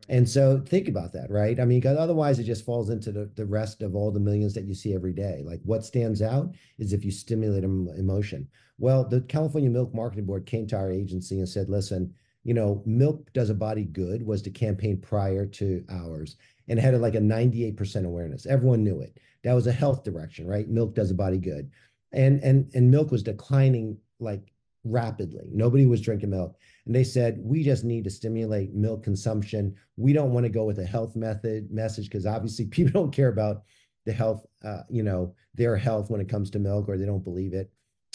And 0.10 0.30
so 0.30 0.62
think 0.67 0.88
about 0.88 1.13
that 1.13 1.30
right? 1.30 1.60
I 1.60 1.65
mean 1.65 1.80
because 1.80 1.97
otherwise 1.97 2.39
it 2.39 2.43
just 2.43 2.65
falls 2.65 2.89
into 2.89 3.12
the, 3.12 3.32
the 3.36 3.45
rest 3.45 3.82
of 3.82 3.95
all 3.95 4.12
the 4.12 4.19
millions 4.19 4.54
that 4.54 4.65
you 4.65 4.73
see 4.73 4.93
every 4.93 5.13
day. 5.13 5.43
Like 5.45 5.62
what 5.63 5.86
stands 5.86 6.21
out 6.21 6.54
is 6.77 6.93
if 6.93 7.04
you 7.04 7.12
stimulate 7.12 7.63
emotion. 7.63 8.47
Well 8.77 9.08
the 9.08 9.21
california 9.21 9.69
milk 9.69 9.93
marketing 9.93 10.25
board 10.25 10.45
came 10.45 10.67
to 10.67 10.77
our 10.77 10.91
agency 10.91 11.39
and 11.39 11.49
said 11.49 11.69
listen 11.69 12.13
you 12.43 12.54
know 12.54 12.82
milk 12.86 13.32
does 13.34 13.49
a 13.49 13.56
body 13.56 13.86
good 13.86 14.25
was 14.25 14.41
the 14.41 14.49
campaign 14.49 14.97
prior 14.97 15.45
to 15.45 15.84
ours 15.89 16.38
and 16.67 16.80
had 16.80 16.99
like 16.99 17.15
a 17.15 17.19
98% 17.19 18.06
awareness. 18.06 18.45
Everyone 18.45 18.84
knew 18.84 19.01
it. 19.01 19.17
That 19.43 19.54
was 19.54 19.67
a 19.67 19.71
health 19.71 20.04
direction, 20.04 20.47
right? 20.47 20.69
Milk 20.69 20.95
does 20.95 21.12
a 21.12 21.15
body 21.15 21.38
good. 21.38 21.69
And 22.13 22.41
and 22.43 22.69
and 22.73 22.91
milk 22.91 23.12
was 23.12 23.23
declining 23.23 23.97
like 24.19 24.51
rapidly. 24.84 25.49
Nobody 25.51 25.86
was 25.86 26.01
drinking 26.01 26.30
milk. 26.30 26.58
And 26.86 26.95
they 26.95 27.04
said, 27.04 27.39
we 27.43 27.63
just 27.63 27.84
need 27.84 28.04
to 28.06 28.10
stimulate 28.10 28.73
milk 28.73 29.04
consumption. 29.04 29.75
We 29.97 30.13
don't 30.13 30.32
want 30.32 30.45
to 30.45 30.51
go 30.51 30.65
with 30.65 30.80
a 30.80 30.86
health 30.86 31.15
method 31.15 31.71
message 31.71 32.06
because 32.06 32.25
obviously 32.25 32.65
people 32.67 32.91
don't 32.93 33.13
care 33.13 33.30
about 33.30 33.63
the 34.06 34.13
health, 34.13 34.45
uh, 34.63 34.82
you 34.89 35.04
know, 35.04 35.36
their 35.54 35.75
health 35.75 36.10
when 36.10 36.21
it 36.21 36.30
comes 36.30 36.49
to 36.51 36.60
milk 36.60 36.89
or 36.89 36.97
they 36.97 37.06
don't 37.06 37.23
believe 37.23 37.54
it. 37.54 37.71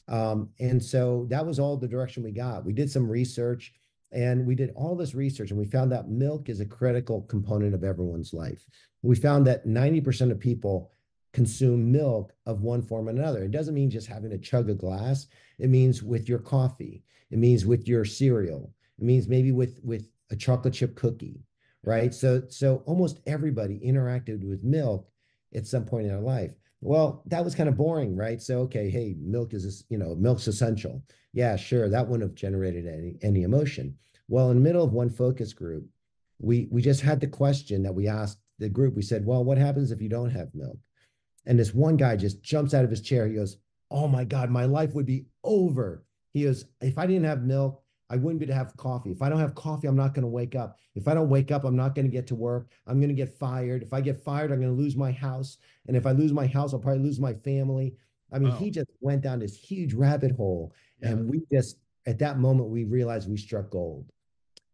Um, 0.09 0.51
and 0.61 0.83
so 0.83 1.27
that 1.31 1.45
was 1.45 1.59
all 1.59 1.77
the 1.77 1.89
direction 1.89 2.23
we 2.23 2.33
got. 2.33 2.65
We 2.65 2.73
did 2.73 2.91
some 2.91 3.09
research 3.09 3.73
and 4.13 4.47
we 4.47 4.55
did 4.55 4.73
all 4.75 4.95
this 4.95 5.15
research 5.15 5.51
and 5.51 5.59
we 5.59 5.67
found 5.67 5.91
that 5.93 6.09
milk 6.09 6.49
is 6.49 6.61
a 6.61 6.67
critical 6.67 7.23
component 7.23 7.75
of 7.75 7.85
everyone's 7.85 8.33
life. 8.33 8.65
We 9.03 9.17
found 9.17 9.47
that 9.47 9.67
90% 9.67 10.31
of 10.31 10.41
people 10.41 10.91
consume 11.33 11.93
milk 11.93 12.33
of 12.47 12.63
one 12.63 12.81
form 12.81 13.09
or 13.09 13.11
another. 13.11 13.45
It 13.45 13.51
doesn't 13.51 13.75
mean 13.75 13.91
just 13.91 14.07
having 14.07 14.31
to 14.31 14.39
chug 14.39 14.71
a 14.71 14.75
glass. 14.75 15.27
It 15.59 15.69
means 15.69 16.03
with 16.03 16.29
your 16.29 16.39
coffee. 16.39 17.05
It 17.31 17.39
means 17.39 17.67
with 17.67 17.87
your 17.87 18.05
cereal. 18.05 18.73
It 18.99 19.05
means 19.05 19.29
maybe 19.29 19.53
with 19.53 19.81
with 19.85 20.09
a 20.31 20.37
chocolate 20.37 20.75
chip 20.75 20.97
cookie, 20.97 21.43
right? 21.85 22.15
So 22.15 22.43
so 22.49 22.83
almost 22.87 23.21
everybody 23.27 23.81
interacted 23.85 24.49
with 24.49 24.65
milk 24.65 25.09
at 25.55 25.67
some 25.67 25.85
point 25.85 26.07
in 26.07 26.13
their 26.13 26.21
life. 26.21 26.55
Well, 26.81 27.23
that 27.27 27.45
was 27.45 27.55
kind 27.55 27.69
of 27.69 27.77
boring, 27.77 28.17
right? 28.17 28.41
So 28.41 28.61
okay, 28.61 28.89
hey, 28.89 29.17
milk 29.21 29.53
is 29.53 29.85
you 29.89 29.99
know 29.99 30.15
milk's 30.15 30.47
essential. 30.47 31.03
Yeah, 31.37 31.57
sure, 31.57 31.91
that 31.91 32.09
wouldn't 32.09 32.31
have 32.31 32.35
generated 32.35 32.87
any 32.87 33.19
any 33.21 33.43
emotion. 33.43 33.99
Well, 34.27 34.51
in 34.51 34.57
the 34.57 34.63
middle 34.63 34.83
of 34.83 34.95
one 34.95 35.11
focus 35.11 35.53
group, 35.53 35.87
we 36.39 36.67
we 36.71 36.81
just 36.81 37.03
had 37.03 37.21
the 37.21 37.27
question 37.27 37.83
that 37.83 37.95
we 37.95 38.09
asked 38.09 38.39
the 38.59 38.71
group. 38.71 38.97
We 38.97 39.03
said, 39.03 39.27
well, 39.27 39.45
what 39.45 39.59
happens 39.59 39.91
if 39.91 40.01
you 40.01 40.09
don't 40.09 40.31
have 40.31 40.55
milk? 40.55 40.79
And 41.45 41.59
this 41.59 41.75
one 41.75 41.99
guy 41.99 42.17
just 42.17 42.43
jumps 42.43 42.73
out 42.73 42.85
of 42.85 42.91
his 42.91 43.03
chair. 43.03 43.27
He 43.27 43.35
goes, 43.35 43.59
Oh 43.91 44.09
my 44.09 44.25
God, 44.25 44.49
my 44.49 44.65
life 44.65 44.95
would 44.95 45.05
be 45.05 45.27
over. 45.45 46.07
He 46.33 46.45
goes, 46.45 46.65
If 46.81 46.97
I 46.97 47.07
didn't 47.07 47.25
have 47.25 47.43
milk, 47.43 47.83
I 48.09 48.17
wouldn't 48.17 48.41
be 48.41 48.47
to 48.47 48.55
have 48.55 48.75
coffee. 48.79 49.11
If 49.11 49.21
I 49.21 49.29
don't 49.29 49.39
have 49.39 49.55
coffee, 49.55 49.89
I'm 49.89 49.97
not 49.97 50.15
going 50.15 50.23
to 50.23 50.29
wake 50.29 50.55
up. 50.55 50.79
If 50.95 51.07
I 51.07 51.13
don't 51.13 51.29
wake 51.29 51.51
up, 51.53 51.65
I'm 51.65 51.77
not 51.77 51.95
going 51.95 52.07
to 52.07 52.11
get 52.11 52.27
to 52.29 52.35
work. 52.35 52.71
I'm 52.87 52.99
going 52.99 53.09
to 53.09 53.15
get 53.15 53.39
fired. 53.39 53.83
If 53.83 53.93
I 53.93 54.01
get 54.01 54.25
fired, 54.25 54.53
I'm 54.53 54.61
going 54.61 54.75
to 54.75 54.83
lose 54.83 54.97
my 54.97 55.13
house. 55.13 55.59
And 55.87 55.97
if 55.97 56.07
I 56.07 56.13
lose 56.13 56.33
my 56.33 56.47
house, 56.47 56.73
I'll 56.73 56.81
probably 56.81 57.03
lose 57.03 57.21
my 57.21 57.35
family. 57.35 57.95
I 58.33 58.39
mean, 58.39 58.53
he 58.57 58.71
just 58.71 58.91
went 59.01 59.23
down 59.23 59.39
this 59.39 59.57
huge 59.57 59.95
rabbit 59.95 60.33
hole. 60.33 60.73
Yeah. 61.01 61.11
And 61.11 61.29
we 61.29 61.43
just, 61.53 61.79
at 62.07 62.19
that 62.21 62.39
moment, 62.39 62.71
we 62.71 62.85
realized 62.85 63.29
we 63.29 63.37
struck 63.37 63.71
gold. 63.71 64.11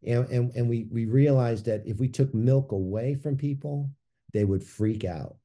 And, 0.05 0.29
and, 0.29 0.55
and 0.55 0.69
we, 0.69 0.89
we 0.91 1.07
realized 1.07 1.65
that 1.67 1.83
if 1.87 1.99
we 1.99 2.09
took 2.09 2.35
milk 2.35 2.73
away 2.73 3.15
from 3.15 3.37
people, 3.37 3.91
they 4.33 4.45
would 4.45 4.65
freak 4.65 5.05
out. 5.05 5.37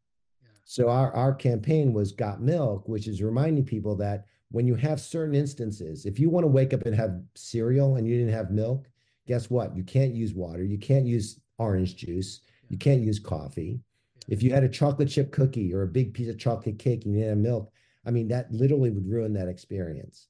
So 0.65 0.89
our, 0.89 1.13
our 1.13 1.33
campaign 1.33 1.93
was 1.93 2.11
Got 2.11 2.41
Milk, 2.41 2.87
which 2.87 3.07
is 3.07 3.21
reminding 3.21 3.65
people 3.65 3.95
that 3.97 4.25
when 4.49 4.67
you 4.67 4.75
have 4.75 4.99
certain 4.99 5.35
instances, 5.35 6.05
if 6.05 6.19
you 6.19 6.29
want 6.29 6.43
to 6.43 6.49
wake 6.49 6.73
up 6.73 6.85
and 6.85 6.95
have 6.95 7.21
cereal 7.35 7.95
and 7.95 8.07
you 8.07 8.17
didn't 8.17 8.33
have 8.33 8.51
milk, 8.51 8.87
guess 9.27 9.49
what? 9.49 9.75
You 9.75 9.83
can't 9.83 10.13
use 10.13 10.33
water. 10.33 10.63
You 10.63 10.77
can't 10.77 11.05
use 11.05 11.39
orange 11.57 11.95
juice. 11.95 12.41
You 12.69 12.77
can't 12.77 13.01
use 13.01 13.19
coffee. 13.19 13.79
If 14.27 14.43
you 14.43 14.51
had 14.51 14.63
a 14.63 14.69
chocolate 14.69 15.09
chip 15.09 15.31
cookie 15.31 15.73
or 15.73 15.83
a 15.83 15.87
big 15.87 16.13
piece 16.13 16.29
of 16.29 16.37
chocolate 16.37 16.79
cake 16.79 17.05
and 17.05 17.13
you 17.13 17.21
didn't 17.21 17.37
have 17.37 17.43
milk, 17.43 17.71
I 18.05 18.11
mean, 18.11 18.27
that 18.29 18.51
literally 18.51 18.89
would 18.89 19.09
ruin 19.09 19.33
that 19.33 19.47
experience. 19.47 20.27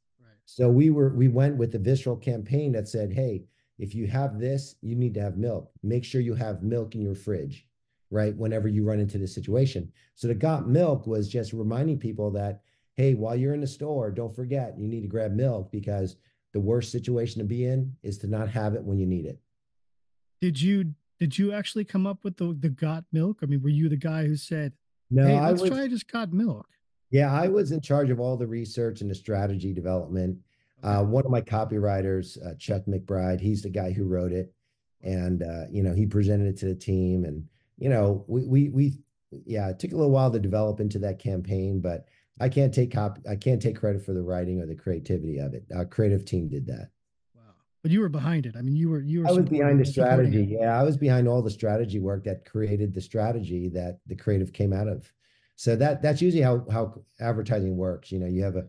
So 0.50 0.70
we 0.70 0.90
were 0.90 1.14
we 1.14 1.28
went 1.28 1.58
with 1.58 1.72
the 1.72 1.80
visceral 1.80 2.18
campaign 2.18 2.72
that 2.72 2.88
said, 2.88 3.14
hey, 3.14 3.44
if 3.78 3.94
you 3.94 4.08
have 4.08 4.40
this, 4.40 4.76
you 4.82 4.96
need 4.96 5.14
to 5.14 5.22
have 5.22 5.38
milk. 5.38 5.70
Make 5.84 6.04
sure 6.04 6.22
you 6.22 6.34
have 6.34 6.64
milk 6.64 6.96
in 6.96 7.02
your 7.02 7.14
fridge 7.14 7.68
right? 8.10 8.36
Whenever 8.36 8.68
you 8.68 8.84
run 8.84 9.00
into 9.00 9.18
this 9.18 9.34
situation. 9.34 9.92
So 10.16 10.28
the 10.28 10.36
got 10.36 10.68
milk 10.68 11.08
was 11.08 11.28
just 11.28 11.54
reminding 11.54 12.00
people 12.00 12.32
that, 12.32 12.62
hey, 12.96 13.14
while 13.14 13.36
you're 13.36 13.54
in 13.54 13.62
the 13.62 13.68
store, 13.68 14.12
don't 14.12 14.36
forget 14.36 14.78
you 14.78 14.88
need 14.88 15.02
to 15.02 15.08
grab 15.08 15.34
milk 15.34 15.72
because 15.72 16.16
the 16.54 16.60
worst 16.60 16.92
situation 16.92 17.40
to 17.40 17.46
be 17.46 17.66
in 17.66 17.96
is 18.04 18.18
to 18.20 18.28
not 18.28 18.50
have 18.50 18.74
it 18.74 18.84
when 18.84 18.98
you 18.98 19.06
need 19.06 19.26
it. 19.26 19.40
Did 20.42 20.62
you 20.62 20.94
did 21.20 21.38
you 21.38 21.52
actually 21.52 21.84
come 21.84 22.06
up 22.06 22.24
with 22.24 22.38
the 22.38 22.56
the 22.60 22.70
got 22.70 23.04
milk? 23.12 23.40
I 23.42 23.48
mean, 23.48 23.62
were 23.62 23.70
you 23.70 23.90
the 23.90 23.98
guy 23.98 24.26
who 24.26 24.36
said, 24.36 24.74
"No, 25.10 25.26
hey, 25.26 25.40
let's 25.40 25.62
was, 25.62 25.70
try 25.70 25.88
just 25.88 26.12
got 26.12 26.32
milk"? 26.32 26.68
Yeah, 27.10 27.34
I 27.34 27.48
was 27.48 27.72
in 27.72 27.82
charge 27.82 28.10
of 28.10 28.20
all 28.20 28.38
the 28.38 28.48
research 28.48 29.02
and 29.02 29.10
the 29.10 29.16
strategy 29.16 29.74
development. 29.74 30.38
Uh, 30.84 31.04
one 31.04 31.26
of 31.26 31.32
my 31.32 31.42
copywriters, 31.42 32.38
uh, 32.46 32.54
Chuck 32.60 32.84
McBride, 32.88 33.40
he's 33.40 33.62
the 33.62 33.70
guy 33.70 33.92
who 33.92 34.06
wrote 34.06 34.32
it, 34.32 34.54
and 35.02 35.42
uh, 35.42 35.66
you 35.72 35.84
know 35.84 35.94
he 35.94 36.06
presented 36.06 36.48
it 36.48 36.58
to 36.60 36.66
the 36.66 36.76
team, 36.76 37.24
and 37.24 37.44
you 37.78 37.90
know, 37.90 38.26
we 38.28 38.46
we 38.46 38.70
we 38.70 38.94
yeah, 39.46 39.70
it 39.70 39.80
took 39.80 39.92
a 39.92 39.96
little 39.96 40.12
while 40.12 40.32
to 40.32 40.40
develop 40.40 40.80
into 40.80 41.00
that 41.00 41.20
campaign, 41.20 41.80
but 41.80 42.06
I 42.40 42.50
can't 42.50 42.74
take 42.74 42.92
cop 42.92 43.20
I 43.30 43.36
can't 43.36 43.62
take 43.62 43.78
credit 43.78 44.04
for 44.06 44.14
the 44.14 44.22
writing 44.22 44.60
or 44.62 44.66
the 44.66 44.76
creativity 44.76 45.38
of 45.38 45.54
it. 45.54 45.66
Our 45.76 45.86
creative 45.86 46.26
team 46.26 46.50
did 46.50 46.68
that. 46.68 46.90
Wow. 47.36 47.42
But 47.84 47.92
you 47.92 48.02
were 48.02 48.10
behind 48.10 48.46
it. 48.46 48.56
I 48.56 48.62
mean, 48.62 48.76
you 48.76 48.90
were 48.90 49.02
you 49.02 49.22
were 49.22 49.28
I 49.28 49.32
was 49.32 49.46
behind 49.46 49.80
the 49.80 49.86
strategy. 49.86 50.58
Yeah, 50.60 50.80
I 50.80 50.84
was 50.84 50.98
behind 50.98 51.28
all 51.28 51.42
the 51.42 51.52
strategy 51.52 52.00
work 52.00 52.24
that 52.26 52.46
created 52.46 52.94
the 52.94 53.02
strategy 53.02 53.70
that 53.70 54.00
the 54.08 54.16
creative 54.16 54.54
came 54.54 54.74
out 54.74 54.88
of. 54.88 55.12
So 55.58 55.76
that 55.76 56.04
that's 56.04 56.22
usually 56.22 56.44
how 56.44 56.66
how 56.72 57.02
advertising 57.20 57.76
works. 57.76 58.12
You 58.12 58.20
know, 58.20 58.28
you 58.28 58.44
have 58.44 58.56
a 58.56 58.68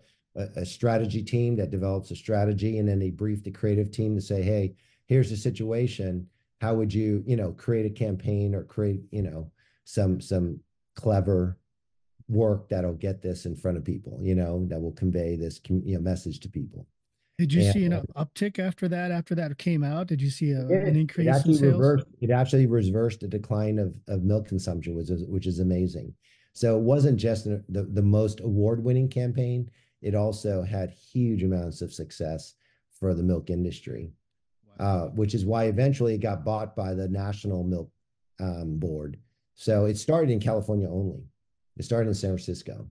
a, 0.57 0.65
strategy 0.65 1.23
team 1.23 1.57
that 1.57 1.71
develops 1.71 2.11
a 2.11 2.17
strategy 2.17 2.79
and 2.79 2.89
then 2.89 2.99
they 2.99 3.11
brief 3.11 3.43
the 3.43 3.51
creative 3.51 3.91
team 3.91 4.15
to 4.15 4.23
say, 4.23 4.43
"Hey, 4.43 4.75
here's 5.07 5.31
the 5.31 5.37
situation. 5.37 6.27
How 6.63 6.75
would 6.75 6.93
you 6.93 7.23
you 7.27 7.37
know 7.37 7.53
create 7.53 7.85
a 7.85 7.91
campaign 7.91 8.55
or 8.55 8.65
create 8.65 9.03
you 9.11 9.23
know 9.23 9.51
some 9.85 10.21
some 10.21 10.61
clever 10.95 11.59
work 12.27 12.71
that'll 12.71 12.95
get 12.95 13.21
this 13.23 13.47
in 13.47 13.57
front 13.57 13.79
of 13.79 13.85
people 13.85 14.19
you 14.23 14.35
know 14.35 14.67
that 14.69 14.81
will 14.81 14.93
convey 14.93 15.37
this 15.37 15.61
you 15.69 15.95
know 15.95 16.01
message 16.01 16.41
to 16.41 16.49
people? 16.49 16.87
Did 17.37 17.53
you 17.53 17.65
and, 17.65 17.73
see 17.73 17.85
an 17.85 18.03
uptick 18.17 18.59
after 18.59 18.89
that 18.89 19.11
after 19.11 19.35
that 19.35 19.59
came 19.59 19.85
out? 19.85 20.07
Did 20.07 20.23
you 20.23 20.31
see 20.31 20.53
a, 20.53 20.67
an 20.67 20.97
increase 20.97 21.29
it 21.29 21.47
in 21.47 21.55
sales? 21.55 21.75
reversed, 21.75 22.07
it 22.23 22.31
actually 22.31 22.67
reversed 22.67 23.21
the 23.21 23.29
decline 23.29 23.79
of, 23.79 23.95
of 24.09 24.23
milk 24.23 24.49
consumption 24.49 24.95
which 24.95 25.11
is 25.11 25.23
which 25.27 25.47
is 25.47 25.59
amazing 25.59 26.15
so 26.59 26.77
it 26.77 26.83
wasn't 26.83 27.19
just 27.19 27.45
the, 27.45 27.63
the 27.69 28.03
most 28.03 28.41
award-winning 28.41 29.09
campaign 29.09 29.71
it 30.03 30.15
also 30.15 30.63
had 30.63 30.91
huge 30.91 31.43
amounts 31.43 31.83
of 31.83 31.93
success 31.93 32.55
for 32.91 33.15
the 33.15 33.23
milk 33.23 33.51
industry 33.51 34.13
uh, 34.79 35.07
which 35.09 35.35
is 35.35 35.45
why 35.45 35.65
eventually 35.65 36.15
it 36.15 36.19
got 36.19 36.45
bought 36.45 36.77
by 36.77 36.95
the 36.95 37.09
National 37.09 37.65
Milk 37.65 37.91
um, 38.41 38.79
Board. 38.79 39.19
So 39.55 39.87
it 39.87 39.97
started 39.97 40.31
in 40.31 40.41
California 40.41 40.89
only. 40.89 41.25
It 41.77 41.85
started 41.85 42.09
in 42.09 42.15
San 42.15 42.31
Francisco, 42.31 42.89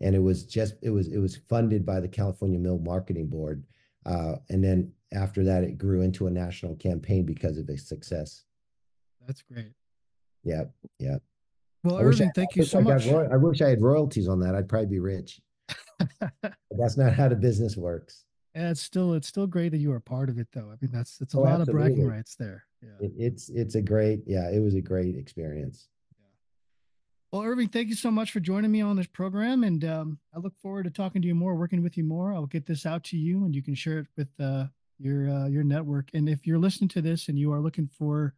and 0.00 0.14
it 0.14 0.18
was 0.18 0.44
just 0.44 0.74
it 0.82 0.90
was 0.90 1.08
it 1.08 1.18
was 1.18 1.36
funded 1.36 1.86
by 1.86 2.00
the 2.00 2.08
California 2.08 2.58
Milk 2.58 2.82
Marketing 2.82 3.26
Board, 3.26 3.64
uh, 4.06 4.36
and 4.50 4.62
then 4.62 4.92
after 5.12 5.44
that 5.44 5.64
it 5.64 5.78
grew 5.78 6.02
into 6.02 6.26
a 6.26 6.30
national 6.30 6.76
campaign 6.76 7.24
because 7.24 7.58
of 7.58 7.68
its 7.68 7.88
success. 7.88 8.44
That's 9.26 9.42
great. 9.42 9.72
Yeah, 10.42 10.64
yeah. 10.98 11.16
Well, 11.82 11.96
I 11.96 12.02
Irving, 12.02 12.28
I, 12.28 12.32
thank 12.34 12.56
you 12.56 12.64
so 12.64 12.78
I 12.78 12.82
much. 12.82 13.08
I 13.08 13.36
wish 13.36 13.62
I 13.62 13.68
had 13.68 13.80
royalties 13.80 14.28
on 14.28 14.40
that. 14.40 14.54
I'd 14.54 14.68
probably 14.68 14.88
be 14.88 15.00
rich. 15.00 15.40
that's 16.70 16.96
not 16.96 17.14
how 17.14 17.28
the 17.28 17.36
business 17.36 17.76
works. 17.76 18.24
Yeah, 18.54 18.70
it's 18.70 18.82
still 18.82 19.14
it's 19.14 19.28
still 19.28 19.46
great 19.46 19.70
that 19.70 19.78
you 19.78 19.92
are 19.92 20.00
part 20.00 20.28
of 20.28 20.38
it 20.38 20.48
though. 20.52 20.70
I 20.72 20.76
mean 20.80 20.90
that's 20.92 21.20
it's 21.20 21.34
a 21.34 21.38
oh, 21.38 21.42
lot 21.42 21.60
absolutely. 21.60 21.72
of 21.72 21.88
bragging 21.88 22.08
rights 22.08 22.34
there. 22.34 22.64
Yeah. 22.82 23.06
It, 23.06 23.12
it's 23.16 23.48
it's 23.50 23.76
a 23.76 23.82
great 23.82 24.20
yeah, 24.26 24.50
it 24.50 24.60
was 24.60 24.74
a 24.74 24.80
great 24.80 25.16
experience. 25.16 25.88
Yeah. 26.18 26.26
Well, 27.32 27.42
Irving, 27.42 27.68
thank 27.68 27.88
you 27.88 27.94
so 27.94 28.10
much 28.10 28.32
for 28.32 28.40
joining 28.40 28.72
me 28.72 28.80
on 28.80 28.96
this 28.96 29.06
program 29.06 29.62
and 29.62 29.84
um, 29.84 30.18
I 30.34 30.40
look 30.40 30.54
forward 30.60 30.84
to 30.84 30.90
talking 30.90 31.22
to 31.22 31.28
you 31.28 31.34
more, 31.34 31.54
working 31.54 31.82
with 31.82 31.96
you 31.96 32.02
more. 32.02 32.34
I'll 32.34 32.46
get 32.46 32.66
this 32.66 32.86
out 32.86 33.04
to 33.04 33.16
you 33.16 33.44
and 33.44 33.54
you 33.54 33.62
can 33.62 33.74
share 33.74 34.00
it 34.00 34.06
with 34.16 34.28
uh, 34.40 34.66
your 34.98 35.30
uh, 35.30 35.46
your 35.46 35.62
network. 35.62 36.10
And 36.12 36.28
if 36.28 36.44
you're 36.44 36.58
listening 36.58 36.88
to 36.88 37.02
this 37.02 37.28
and 37.28 37.38
you 37.38 37.52
are 37.52 37.60
looking 37.60 37.86
for 37.86 38.34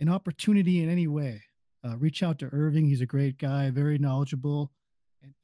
an 0.00 0.08
opportunity 0.08 0.82
in 0.82 0.88
any 0.88 1.06
way, 1.06 1.42
uh, 1.84 1.96
reach 1.98 2.22
out 2.22 2.38
to 2.38 2.48
Irving. 2.52 2.86
He's 2.86 3.00
a 3.00 3.06
great 3.06 3.38
guy, 3.38 3.70
very 3.70 3.98
knowledgeable 3.98 4.72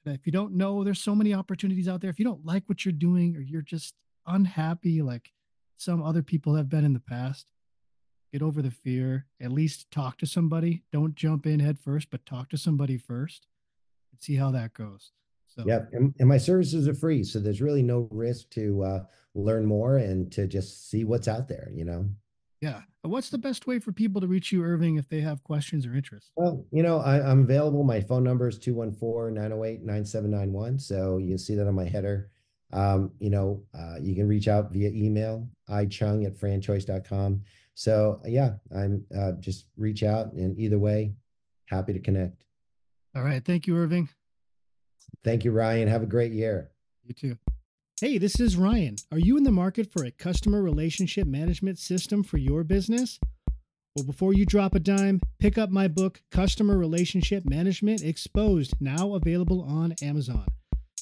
and 0.04 0.14
if 0.14 0.26
you 0.26 0.32
don't 0.32 0.54
know, 0.54 0.84
there's 0.84 1.00
so 1.00 1.14
many 1.14 1.34
opportunities 1.34 1.88
out 1.88 2.00
there. 2.00 2.10
If 2.10 2.18
you 2.18 2.24
don't 2.24 2.44
like 2.44 2.64
what 2.66 2.84
you're 2.84 2.92
doing 2.92 3.36
or 3.36 3.40
you're 3.40 3.62
just 3.62 3.94
unhappy, 4.26 5.02
like 5.02 5.30
some 5.76 6.02
other 6.02 6.22
people 6.22 6.54
have 6.54 6.68
been 6.68 6.84
in 6.84 6.92
the 6.92 7.00
past, 7.00 7.50
get 8.32 8.42
over 8.42 8.62
the 8.62 8.70
fear. 8.70 9.26
At 9.40 9.52
least 9.52 9.90
talk 9.90 10.18
to 10.18 10.26
somebody. 10.26 10.82
Don't 10.92 11.14
jump 11.14 11.46
in 11.46 11.60
head 11.60 11.78
first, 11.78 12.10
but 12.10 12.26
talk 12.26 12.48
to 12.50 12.58
somebody 12.58 12.96
first 12.96 13.46
and 14.12 14.20
see 14.20 14.36
how 14.36 14.50
that 14.52 14.74
goes. 14.74 15.12
So, 15.46 15.64
yeah. 15.66 15.80
And, 15.92 16.14
and 16.20 16.28
my 16.28 16.38
services 16.38 16.86
are 16.86 16.94
free. 16.94 17.24
So 17.24 17.40
there's 17.40 17.60
really 17.60 17.82
no 17.82 18.08
risk 18.10 18.50
to 18.50 18.82
uh, 18.82 19.04
learn 19.34 19.66
more 19.66 19.96
and 19.96 20.30
to 20.32 20.46
just 20.46 20.88
see 20.88 21.04
what's 21.04 21.28
out 21.28 21.48
there, 21.48 21.70
you 21.72 21.84
know? 21.84 22.08
Yeah. 22.60 22.82
What's 23.02 23.30
the 23.30 23.38
best 23.38 23.66
way 23.66 23.78
for 23.78 23.92
people 23.92 24.20
to 24.20 24.26
reach 24.26 24.52
you, 24.52 24.62
Irving, 24.62 24.96
if 24.96 25.08
they 25.08 25.20
have 25.20 25.42
questions 25.42 25.86
or 25.86 25.94
interest? 25.94 26.30
Well, 26.36 26.66
you 26.70 26.82
know, 26.82 26.98
I, 26.98 27.30
am 27.30 27.42
available. 27.42 27.82
My 27.82 28.00
phone 28.00 28.22
number 28.22 28.48
is 28.48 28.58
214 28.58 29.34
908 29.34 29.82
9791. 29.82 30.78
So 30.78 31.16
you 31.16 31.28
can 31.28 31.38
see 31.38 31.54
that 31.54 31.66
on 31.66 31.74
my 31.74 31.86
header. 31.86 32.30
Um, 32.72 33.12
you 33.18 33.30
know, 33.30 33.62
uh, 33.76 33.96
you 34.00 34.14
can 34.14 34.28
reach 34.28 34.46
out 34.46 34.70
via 34.70 34.90
email, 34.90 35.48
ichung 35.70 36.26
at 36.26 36.36
franchoice.com. 36.36 37.42
So 37.74 38.20
yeah, 38.26 38.54
I'm 38.76 39.04
uh, 39.16 39.32
just 39.40 39.66
reach 39.78 40.02
out 40.02 40.34
and 40.34 40.58
either 40.58 40.78
way, 40.78 41.14
happy 41.66 41.94
to 41.94 41.98
connect. 41.98 42.44
All 43.16 43.22
right. 43.22 43.44
Thank 43.44 43.66
you, 43.66 43.76
Irving. 43.76 44.08
Thank 45.24 45.44
you, 45.44 45.52
Ryan. 45.52 45.88
Have 45.88 46.02
a 46.02 46.06
great 46.06 46.32
year. 46.32 46.70
You 47.04 47.14
too. 47.14 47.38
Hey, 48.02 48.16
this 48.16 48.40
is 48.40 48.56
Ryan. 48.56 48.96
Are 49.12 49.18
you 49.18 49.36
in 49.36 49.42
the 49.42 49.52
market 49.52 49.92
for 49.92 50.06
a 50.06 50.10
customer 50.10 50.62
relationship 50.62 51.26
management 51.26 51.78
system 51.78 52.22
for 52.22 52.38
your 52.38 52.64
business? 52.64 53.20
Well, 53.94 54.06
before 54.06 54.32
you 54.32 54.46
drop 54.46 54.74
a 54.74 54.80
dime, 54.80 55.20
pick 55.38 55.58
up 55.58 55.68
my 55.68 55.86
book, 55.86 56.22
Customer 56.30 56.78
Relationship 56.78 57.44
Management 57.44 58.02
Exposed, 58.02 58.72
now 58.80 59.12
available 59.16 59.60
on 59.60 59.92
Amazon. 60.00 60.46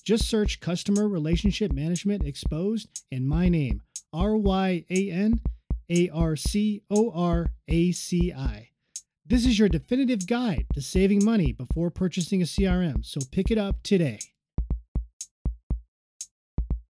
Just 0.05 0.29
search 0.29 0.59
Customer 0.59 1.07
Relationship 1.07 1.71
Management 1.71 2.27
Exposed 2.27 2.89
and 3.13 3.29
my 3.29 3.49
name, 3.49 3.81
R 4.13 4.37
Y 4.37 4.85
A 4.91 5.11
N 5.13 5.41
A 5.89 6.09
R 6.09 6.35
C 6.35 6.83
O 6.91 7.13
R 7.13 7.53
A 7.69 7.93
C 7.93 8.33
I. 8.33 8.71
This 9.25 9.47
is 9.47 9.57
your 9.57 9.69
definitive 9.69 10.27
guide 10.27 10.67
to 10.75 10.83
saving 10.83 11.25
money 11.25 11.53
before 11.53 11.93
purchasing 11.93 12.43
a 12.43 12.45
CRM, 12.45 13.07
so 13.07 13.21
pick 13.31 13.53
it 13.53 13.59
up 13.59 13.85
today. 13.85 14.19